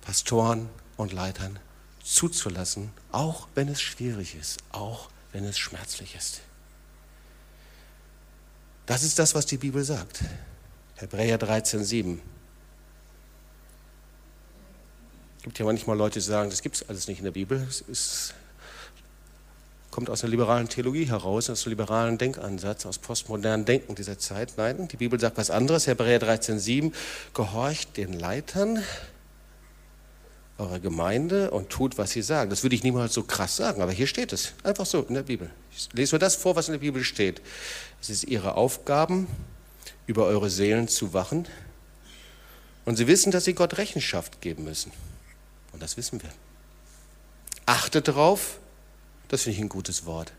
[0.00, 1.58] Pastoren und Leitern
[2.02, 6.40] zuzulassen, auch wenn es schwierig ist, auch wenn es schmerzlich ist.
[8.86, 10.20] Das ist das, was die Bibel sagt.
[10.96, 12.20] Hebräer 13, 7.
[15.40, 17.66] Es gibt ja manchmal Leute, die sagen, das gibt es alles nicht in der Bibel.
[17.66, 18.34] Es ist,
[19.90, 24.52] kommt aus einer liberalen Theologie heraus, aus einem liberalen Denkansatz, aus postmodernen Denken dieser Zeit.
[24.58, 25.86] Nein, die Bibel sagt was anderes.
[25.86, 26.92] Hebräer 13, 7.
[27.32, 28.82] Gehorcht den Leitern
[30.58, 32.50] eurer Gemeinde und tut, was sie sagen.
[32.50, 34.52] Das würde ich niemals so krass sagen, aber hier steht es.
[34.62, 35.48] Einfach so in der Bibel.
[35.74, 37.40] Ich lese nur das vor, was in der Bibel steht.
[38.02, 39.26] Es ist ihre Aufgaben,
[40.06, 41.48] über eure Seelen zu wachen.
[42.84, 44.92] Und sie wissen, dass sie Gott Rechenschaft geben müssen.
[45.72, 46.30] Und das wissen wir.
[47.66, 48.58] Achtet darauf,
[49.28, 50.32] das finde ich ein gutes Wort.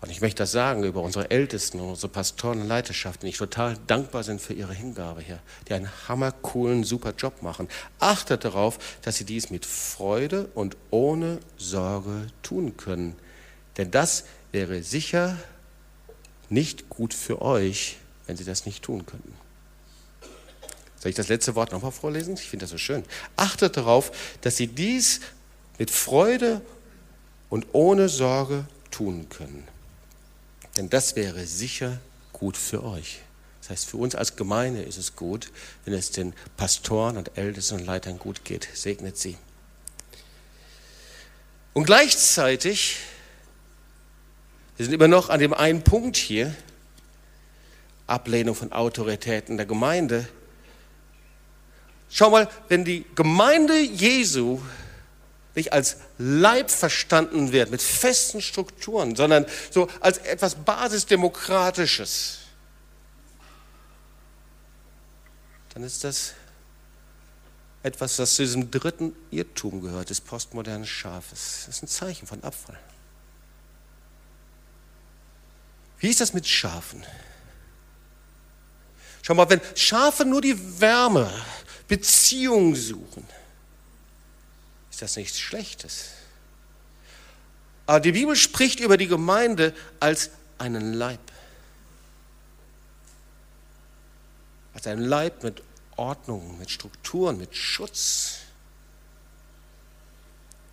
[0.00, 4.22] Und ich möchte das sagen über unsere Ältesten, unsere Pastoren und Leiterschaften, die total dankbar
[4.22, 7.68] sind für ihre Hingabe hier, die einen hammercoolen, super Job machen.
[7.98, 13.16] Achtet darauf, dass sie dies mit Freude und ohne Sorge tun können.
[13.76, 15.36] Denn das wäre sicher
[16.48, 19.32] nicht gut für euch, wenn sie das nicht tun könnten.
[21.00, 22.34] Soll ich das letzte Wort nochmal vorlesen?
[22.34, 23.04] Ich finde das so schön.
[23.36, 25.20] Achtet darauf, dass sie dies
[25.78, 26.60] mit Freude
[27.50, 29.66] und ohne Sorge tun können.
[30.76, 31.98] Denn das wäre sicher
[32.32, 33.20] gut für euch.
[33.60, 35.50] Das heißt, für uns als Gemeinde ist es gut,
[35.84, 38.68] wenn es den Pastoren und Ältesten und Leitern gut geht.
[38.72, 39.36] Segnet sie.
[41.74, 42.96] Und gleichzeitig,
[44.76, 46.54] wir sind immer noch an dem einen Punkt hier,
[48.06, 50.26] Ablehnung von Autoritäten der Gemeinde.
[52.10, 54.60] Schau mal, wenn die Gemeinde Jesu
[55.54, 62.38] nicht als Leib verstanden wird, mit festen Strukturen, sondern so als etwas Basisdemokratisches,
[65.74, 66.34] dann ist das
[67.82, 71.64] etwas, das zu diesem dritten Irrtum gehört, des postmodernen Schafes.
[71.66, 72.78] Das ist ein Zeichen von Abfall.
[75.98, 77.04] Wie ist das mit Schafen?
[79.22, 81.30] Schau mal, wenn Schafe nur die Wärme,
[81.88, 83.26] Beziehung suchen,
[84.90, 86.10] ist das nichts Schlechtes.
[87.86, 91.20] Aber die Bibel spricht über die Gemeinde als einen Leib.
[94.74, 95.62] Als einen Leib mit
[95.96, 98.40] Ordnung, mit Strukturen, mit Schutz.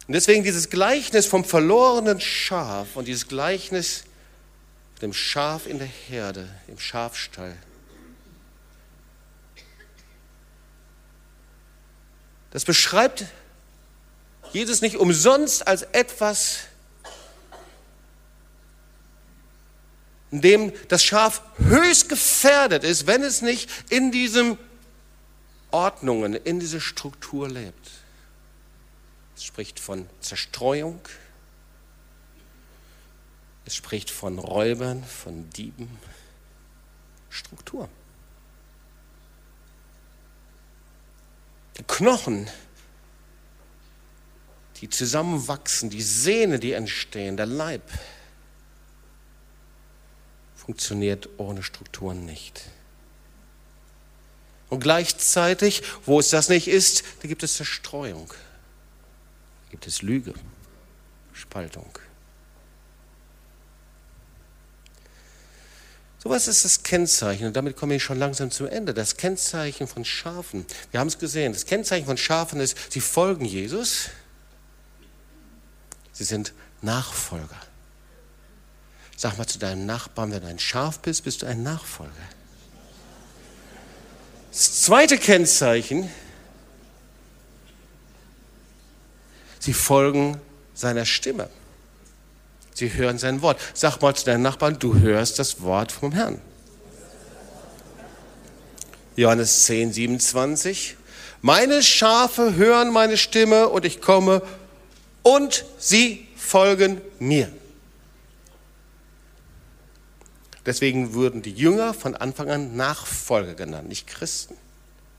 [0.08, 4.04] Und deswegen dieses Gleichnis vom verlorenen Schaf und dieses Gleichnis
[5.02, 7.58] dem Schaf in der Herde, im Schafstall.
[12.56, 13.26] Das beschreibt
[14.54, 16.60] Jesus nicht umsonst als etwas,
[20.32, 24.58] in dem das Schaf höchst gefährdet ist, wenn es nicht in diesen
[25.72, 27.92] Ordnungen, in dieser Struktur lebt.
[29.36, 31.02] Es spricht von Zerstreuung,
[33.66, 35.90] es spricht von Räubern, von Dieben,
[37.30, 37.90] Struktur.
[41.84, 42.50] Knochen,
[44.78, 47.84] die zusammenwachsen, die Sehne, die entstehen, der Leib,
[50.56, 52.62] funktioniert ohne Strukturen nicht.
[54.70, 60.34] Und gleichzeitig, wo es das nicht ist, da gibt es Zerstreuung, da gibt es Lüge,
[61.34, 62.00] Spaltung.
[66.26, 69.86] So was ist das Kennzeichen, und damit komme ich schon langsam zum Ende, das Kennzeichen
[69.86, 70.66] von Schafen.
[70.90, 74.10] Wir haben es gesehen, das Kennzeichen von Schafen ist, sie folgen Jesus,
[76.14, 77.62] sie sind Nachfolger.
[79.16, 82.12] Sag mal zu deinem Nachbarn, wenn du ein Schaf bist, bist du ein Nachfolger.
[84.52, 86.10] Das zweite Kennzeichen,
[89.60, 90.42] sie folgen
[90.74, 91.52] seiner Stimme.
[92.76, 93.60] Sie hören sein Wort.
[93.74, 96.42] Sag mal zu deinem Nachbarn, du hörst das Wort vom Herrn.
[99.16, 100.98] Johannes 10, 27.
[101.42, 104.42] Meine Schafe hören meine Stimme und ich komme
[105.24, 107.50] und sie folgen mir.
[110.66, 114.58] Deswegen wurden die Jünger von Anfang an Nachfolger genannt, nicht Christen.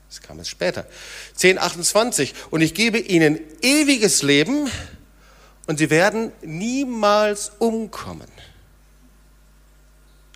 [0.09, 0.85] Das kam es später.
[1.33, 2.35] 10, 28.
[2.51, 4.69] Und ich gebe ihnen ewiges Leben
[5.67, 8.27] und sie werden niemals umkommen.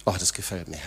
[0.06, 0.80] Oh, das gefällt mir.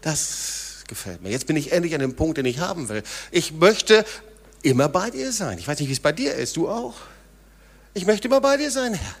[0.00, 1.30] Das gefällt mir.
[1.30, 3.02] Jetzt bin ich endlich an dem Punkt, den ich haben will.
[3.30, 4.04] Ich möchte
[4.62, 5.58] immer bei dir sein.
[5.58, 6.56] Ich weiß nicht, wie es bei dir ist.
[6.56, 6.94] Du auch?
[7.94, 9.14] Ich möchte immer bei dir sein, Herr.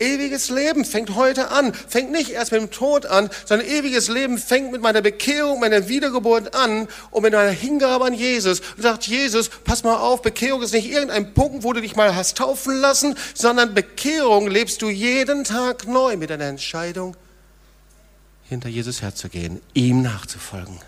[0.00, 4.38] Ewiges Leben fängt heute an, fängt nicht erst mit dem Tod an, sondern ewiges Leben
[4.38, 8.60] fängt mit meiner Bekehrung, meiner Wiedergeburt an und mit meiner Hingabe an Jesus.
[8.76, 12.14] Und sagt Jesus, pass mal auf, Bekehrung ist nicht irgendein Punkt, wo du dich mal
[12.14, 17.16] hast taufen lassen, sondern Bekehrung lebst du jeden Tag neu mit einer Entscheidung,
[18.48, 20.78] hinter Jesus herzugehen, ihm nachzufolgen.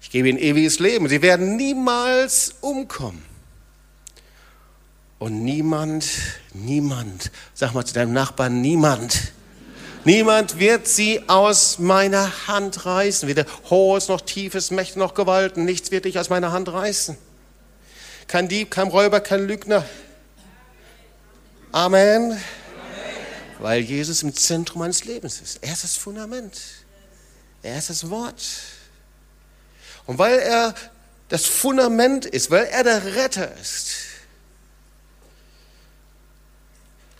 [0.00, 1.06] Ich gebe ihnen ewiges Leben.
[1.08, 3.27] Sie werden niemals umkommen.
[5.18, 6.06] Und niemand,
[6.54, 9.32] niemand, sag mal zu deinem Nachbarn, niemand,
[10.04, 13.28] niemand wird sie aus meiner Hand reißen.
[13.28, 17.18] Weder hohes noch tiefes, Mächte noch Gewalten, nichts wird dich aus meiner Hand reißen.
[18.28, 19.84] Kein Dieb, kein Räuber, kein Lügner.
[21.72, 22.32] Amen.
[22.32, 22.38] Amen.
[23.58, 25.58] Weil Jesus im Zentrum meines Lebens ist.
[25.62, 26.60] Er ist das Fundament.
[27.62, 28.44] Er ist das Wort.
[30.06, 30.74] Und weil er
[31.28, 34.07] das Fundament ist, weil er der Retter ist,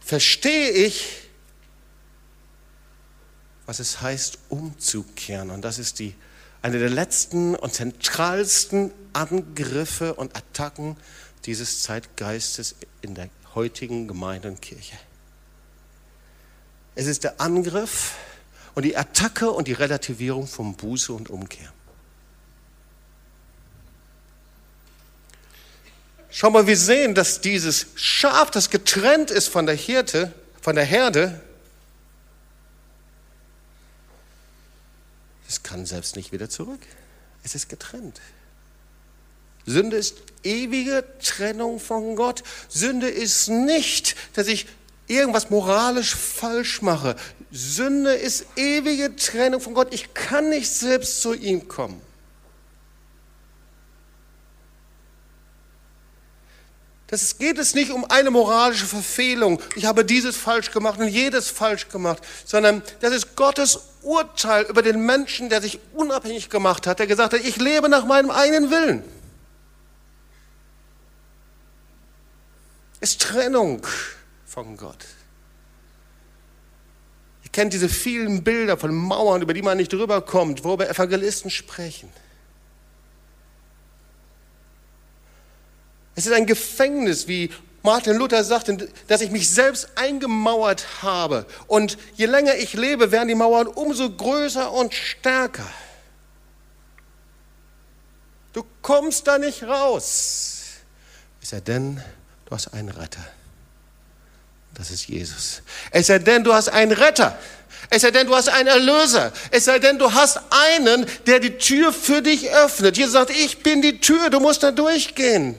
[0.09, 1.29] verstehe ich,
[3.67, 5.51] was es heißt, umzukehren.
[5.51, 6.15] Und das ist die,
[6.63, 10.97] eine der letzten und zentralsten Angriffe und Attacken
[11.45, 14.97] dieses Zeitgeistes in der heutigen Gemeinde und Kirche.
[16.95, 18.15] Es ist der Angriff
[18.75, 21.71] und die Attacke und die Relativierung von Buße und Umkehr.
[26.41, 30.85] Schau mal, wir sehen, dass dieses Schaf, das getrennt ist von der Hirte, von der
[30.85, 31.41] Herde,
[35.49, 36.79] es kann selbst nicht wieder zurück.
[37.43, 38.21] Es ist getrennt.
[39.67, 42.45] Sünde ist ewige Trennung von Gott.
[42.69, 44.69] Sünde ist nicht, dass ich
[45.09, 47.17] irgendwas moralisch falsch mache.
[47.51, 49.93] Sünde ist ewige Trennung von Gott.
[49.93, 52.01] Ich kann nicht selbst zu ihm kommen.
[57.09, 59.63] Das geht es nicht um eine moralische Verfehlung.
[59.77, 64.83] Ich habe dieses falsch gemacht und jedes falsch gemacht, sondern das ist Gottes Urteil über
[64.83, 68.71] den Menschen, der sich unabhängig gemacht hat, der gesagt hat, ich lebe nach meinem eigenen
[68.71, 69.03] Willen.
[73.01, 73.87] Ist Trennung
[74.45, 75.07] von Gott.
[77.43, 81.51] Ihr kennt diese vielen Bilder von Mauern, über die man nicht drüber kommt, worüber Evangelisten
[81.51, 82.13] sprechen.
[86.19, 87.49] Es ist ein Gefängnis, wie
[87.85, 91.47] Martin Luther sagte, dass ich mich selbst eingemauert habe.
[91.69, 95.71] Und je länger ich lebe, werden die Mauern umso größer und stärker.
[98.53, 100.63] Du kommst da nicht raus.
[101.41, 102.03] Es sei denn,
[102.47, 103.25] du hast einen Retter.
[104.75, 105.63] Das ist Jesus.
[105.93, 107.39] Es sei denn, du hast einen Retter.
[107.91, 109.33] Es sei denn, du hast einen Erlöser.
[109.53, 112.97] Es sei denn, du hast einen, der die Tür für dich öffnet.
[112.97, 115.55] Jesus sagt, ich bin die Tür, du musst da durchgehen.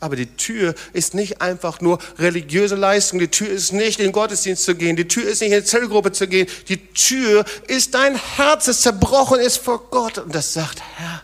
[0.00, 3.18] Aber die Tür ist nicht einfach nur religiöse Leistung.
[3.18, 4.96] Die Tür ist nicht in den Gottesdienst zu gehen.
[4.96, 6.48] Die Tür ist nicht in die Zellgruppe zu gehen.
[6.68, 10.16] Die Tür ist dein Herz, das zerbrochen ist vor Gott.
[10.18, 11.22] Und das sagt, Herr,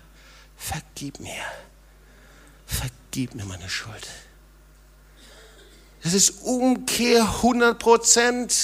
[0.56, 1.32] vergib mir.
[2.66, 4.06] Vergib mir meine Schuld.
[6.02, 8.54] Das ist Umkehr 100 Prozent.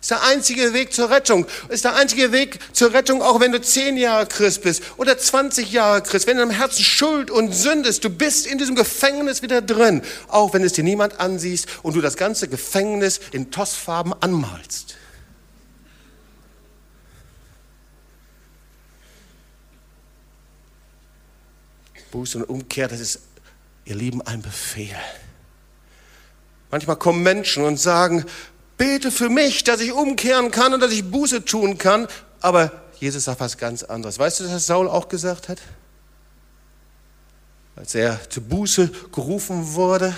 [0.00, 1.46] Ist der einzige Weg zur Rettung.
[1.68, 5.70] Ist der einzige Weg zur Rettung, auch wenn du zehn Jahre Christ bist oder 20
[5.70, 6.26] Jahre Christ.
[6.26, 10.00] Wenn in deinem Herzen Schuld und Sünde ist, du bist in diesem Gefängnis wieder drin.
[10.28, 14.96] Auch wenn es dir niemand ansiehst und du das ganze Gefängnis in Tossfarben anmalst.
[22.10, 23.20] Buße und Umkehr, das ist,
[23.84, 24.96] ihr Lieben, ein Befehl.
[26.70, 28.24] Manchmal kommen Menschen und sagen,
[28.80, 32.08] bete für mich, dass ich umkehren kann und dass ich Buße tun kann.
[32.40, 34.18] Aber Jesus sagt was ganz anderes.
[34.18, 35.58] Weißt du, was Saul auch gesagt hat?
[37.76, 40.14] Als er zur Buße gerufen wurde.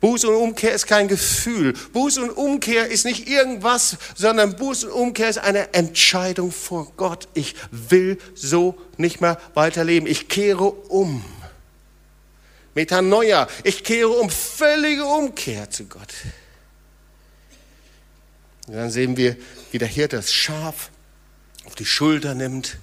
[0.00, 1.74] Buße und Umkehr ist kein Gefühl.
[1.92, 7.28] Buße und Umkehr ist nicht irgendwas, sondern Buße und Umkehr ist eine Entscheidung vor Gott.
[7.32, 10.08] Ich will so nicht mehr weiterleben.
[10.08, 11.24] Ich kehre um.
[12.76, 13.48] Metanoia.
[13.64, 16.12] Ich kehre um, völlige Umkehr zu Gott.
[18.66, 19.36] Und dann sehen wir,
[19.72, 20.90] wie der Hirte das Schaf
[21.64, 22.76] auf die Schulter nimmt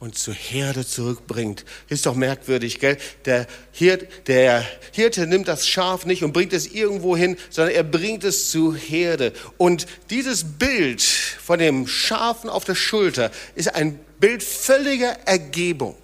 [0.00, 1.64] und zur Herde zurückbringt.
[1.88, 2.98] Ist doch merkwürdig, gell?
[3.24, 7.84] Der Hirte, der Hirte nimmt das Schaf nicht und bringt es irgendwo hin, sondern er
[7.84, 9.32] bringt es zur Herde.
[9.56, 15.96] Und dieses Bild von dem Schafen auf der Schulter ist ein Bild völliger Ergebung.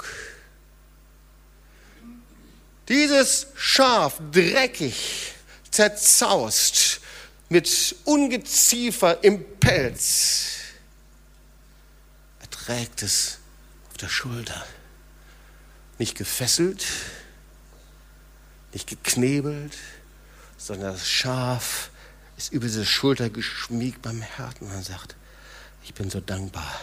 [2.88, 5.34] Dieses Schaf, dreckig,
[5.70, 7.00] zerzaust,
[7.50, 10.56] mit Ungeziefer im Pelz,
[12.40, 13.38] er trägt es
[13.90, 14.66] auf der Schulter.
[15.98, 16.84] Nicht gefesselt,
[18.72, 19.76] nicht geknebelt,
[20.56, 21.90] sondern das Schaf
[22.36, 25.16] ist über diese Schulter geschmiegt beim Härten und sagt,
[25.84, 26.80] ich bin so dankbar.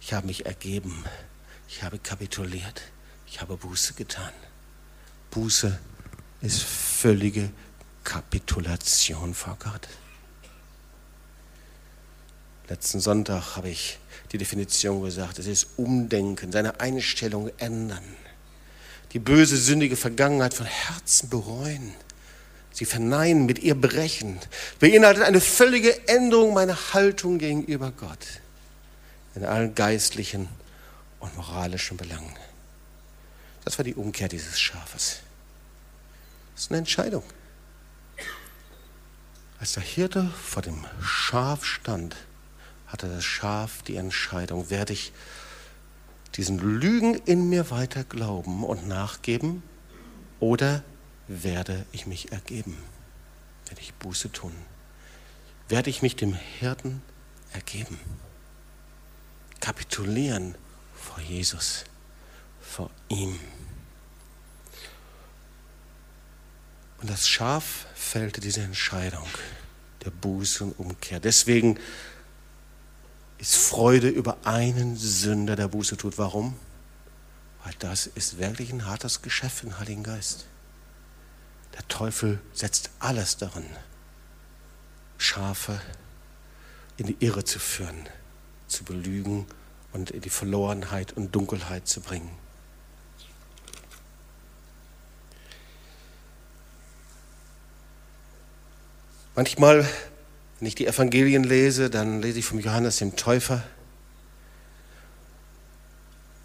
[0.00, 1.04] Ich habe mich ergeben.
[1.68, 2.82] Ich habe kapituliert.
[3.26, 4.32] Ich habe Buße getan.
[5.32, 5.78] Buße
[6.42, 7.50] ist völlige
[8.04, 9.88] Kapitulation vor Gott.
[12.68, 13.98] Letzten Sonntag habe ich
[14.30, 18.04] die Definition gesagt, es ist Umdenken, seine Einstellung ändern,
[19.12, 21.92] die böse, sündige Vergangenheit von Herzen bereuen,
[22.72, 24.38] sie verneinen, mit ihr brechen,
[24.80, 28.26] beinhaltet eine völlige Änderung meiner Haltung gegenüber Gott
[29.34, 30.48] in allen geistlichen
[31.20, 32.36] und moralischen Belangen.
[33.64, 35.20] Das war die Umkehr dieses Schafes.
[36.54, 37.22] Das ist eine Entscheidung.
[39.58, 42.16] Als der Hirte vor dem Schaf stand,
[42.88, 45.12] hatte das Schaf die Entscheidung, werde ich
[46.34, 49.62] diesen Lügen in mir weiter glauben und nachgeben
[50.40, 50.82] oder
[51.28, 52.76] werde ich mich ergeben?
[53.66, 54.52] Werde ich Buße tun?
[55.68, 57.00] Werde ich mich dem Hirten
[57.52, 57.98] ergeben?
[59.60, 60.56] Kapitulieren
[60.94, 61.84] vor Jesus,
[62.60, 63.38] vor ihm.
[67.02, 69.26] Und das Schaf fällte diese Entscheidung
[70.04, 71.18] der Buße und Umkehr.
[71.18, 71.76] Deswegen
[73.38, 76.16] ist Freude über einen Sünder, der Buße tut.
[76.16, 76.54] Warum?
[77.64, 80.46] Weil das ist wirklich ein hartes Geschäft den Heiligen Geist.
[81.74, 83.66] Der Teufel setzt alles darin,
[85.18, 85.80] Schafe
[86.98, 88.08] in die Irre zu führen,
[88.68, 89.46] zu belügen
[89.92, 92.30] und in die Verlorenheit und Dunkelheit zu bringen.
[99.34, 99.88] Manchmal,
[100.58, 103.62] wenn ich die Evangelien lese, dann lese ich vom Johannes dem Täufer.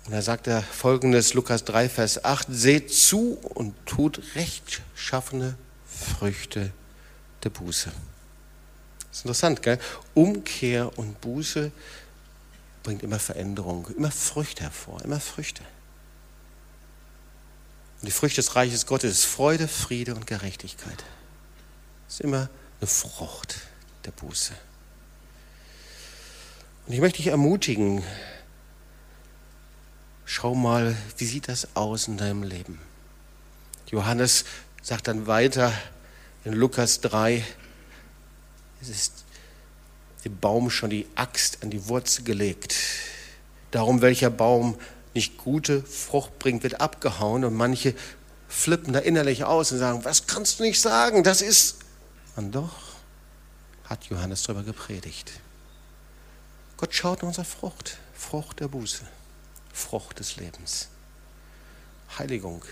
[0.05, 6.71] Und da sagt er folgendes, Lukas 3, Vers 8, seht zu und tut rechtschaffene Früchte
[7.43, 7.91] der Buße.
[8.99, 9.79] Das ist interessant, gell?
[10.13, 11.71] Umkehr und Buße
[12.83, 15.61] bringt immer Veränderung, immer Früchte hervor, immer Früchte.
[17.99, 21.03] Und die Früchte des Reiches Gottes ist Freude, Friede und Gerechtigkeit.
[22.05, 22.47] Das ist immer
[22.79, 23.55] eine Frucht
[24.05, 24.53] der Buße.
[26.85, 28.03] Und ich möchte dich ermutigen,
[30.25, 32.79] schau mal, wie sieht das aus in deinem Leben?
[33.87, 34.45] Johannes
[34.81, 35.73] sagt dann weiter
[36.45, 37.43] in Lukas 3,
[38.81, 39.13] es ist
[40.23, 42.75] dem Baum schon die Axt an die Wurzel gelegt.
[43.71, 44.77] Darum, welcher Baum
[45.13, 47.95] nicht gute Frucht bringt, wird abgehauen und manche
[48.47, 51.23] flippen da innerlich aus und sagen, was kannst du nicht sagen?
[51.23, 51.77] Das ist
[52.37, 52.71] Und doch
[53.85, 55.31] hat Johannes darüber gepredigt.
[56.77, 59.05] Gott schaut nach unserer Frucht, Frucht der Buße,
[59.73, 60.89] Frucht des Lebens.
[62.17, 62.63] Heiligung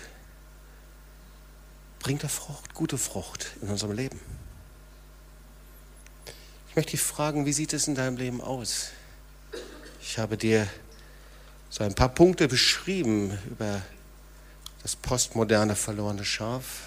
[1.98, 4.20] bringt er Frucht, gute Frucht in unserem Leben.
[6.70, 8.90] Ich möchte dich fragen, wie sieht es in deinem Leben aus?
[10.00, 10.68] Ich habe dir
[11.70, 13.82] so ein paar Punkte beschrieben über
[14.84, 16.82] das postmoderne verlorene Schaf.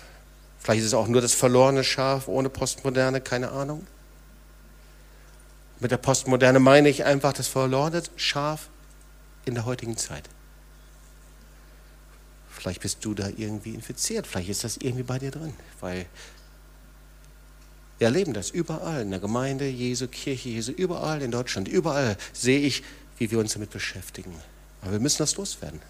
[0.60, 3.88] Vielleicht ist es auch nur das verlorene Schaf ohne Postmoderne, keine Ahnung.
[5.80, 8.70] Mit der Postmoderne meine ich einfach das verlorene Schaf
[9.45, 10.30] in der heutigen Zeit.
[12.49, 16.05] Vielleicht bist du da irgendwie infiziert, vielleicht ist das irgendwie bei dir drin, weil
[17.97, 22.60] wir erleben das überall in der Gemeinde Jesu, Kirche Jesu, überall in Deutschland, überall sehe
[22.60, 22.84] ich,
[23.18, 24.34] wie wir uns damit beschäftigen.
[24.82, 25.82] Aber wir müssen das loswerden.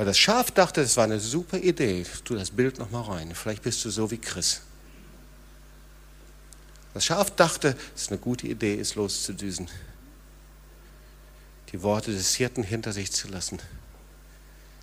[0.00, 2.06] Weil das Schaf dachte, es war eine super Idee.
[2.24, 3.34] Tu das Bild nochmal rein.
[3.34, 4.62] Vielleicht bist du so wie Chris.
[6.94, 9.68] Das Schaf dachte, es ist eine gute Idee, es loszudüsen.
[11.70, 13.58] Die Worte des Hirten hinter sich zu lassen.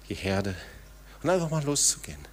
[0.08, 0.54] Die Herde.
[1.24, 2.24] Und einfach mal loszugehen.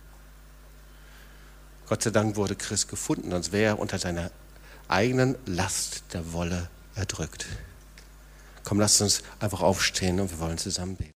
[1.89, 4.31] Gott sei Dank wurde Chris gefunden, sonst wäre er unter seiner
[4.89, 7.47] eigenen Last der Wolle erdrückt.
[8.63, 11.13] Komm, lasst uns einfach aufstehen und wir wollen zusammen beten.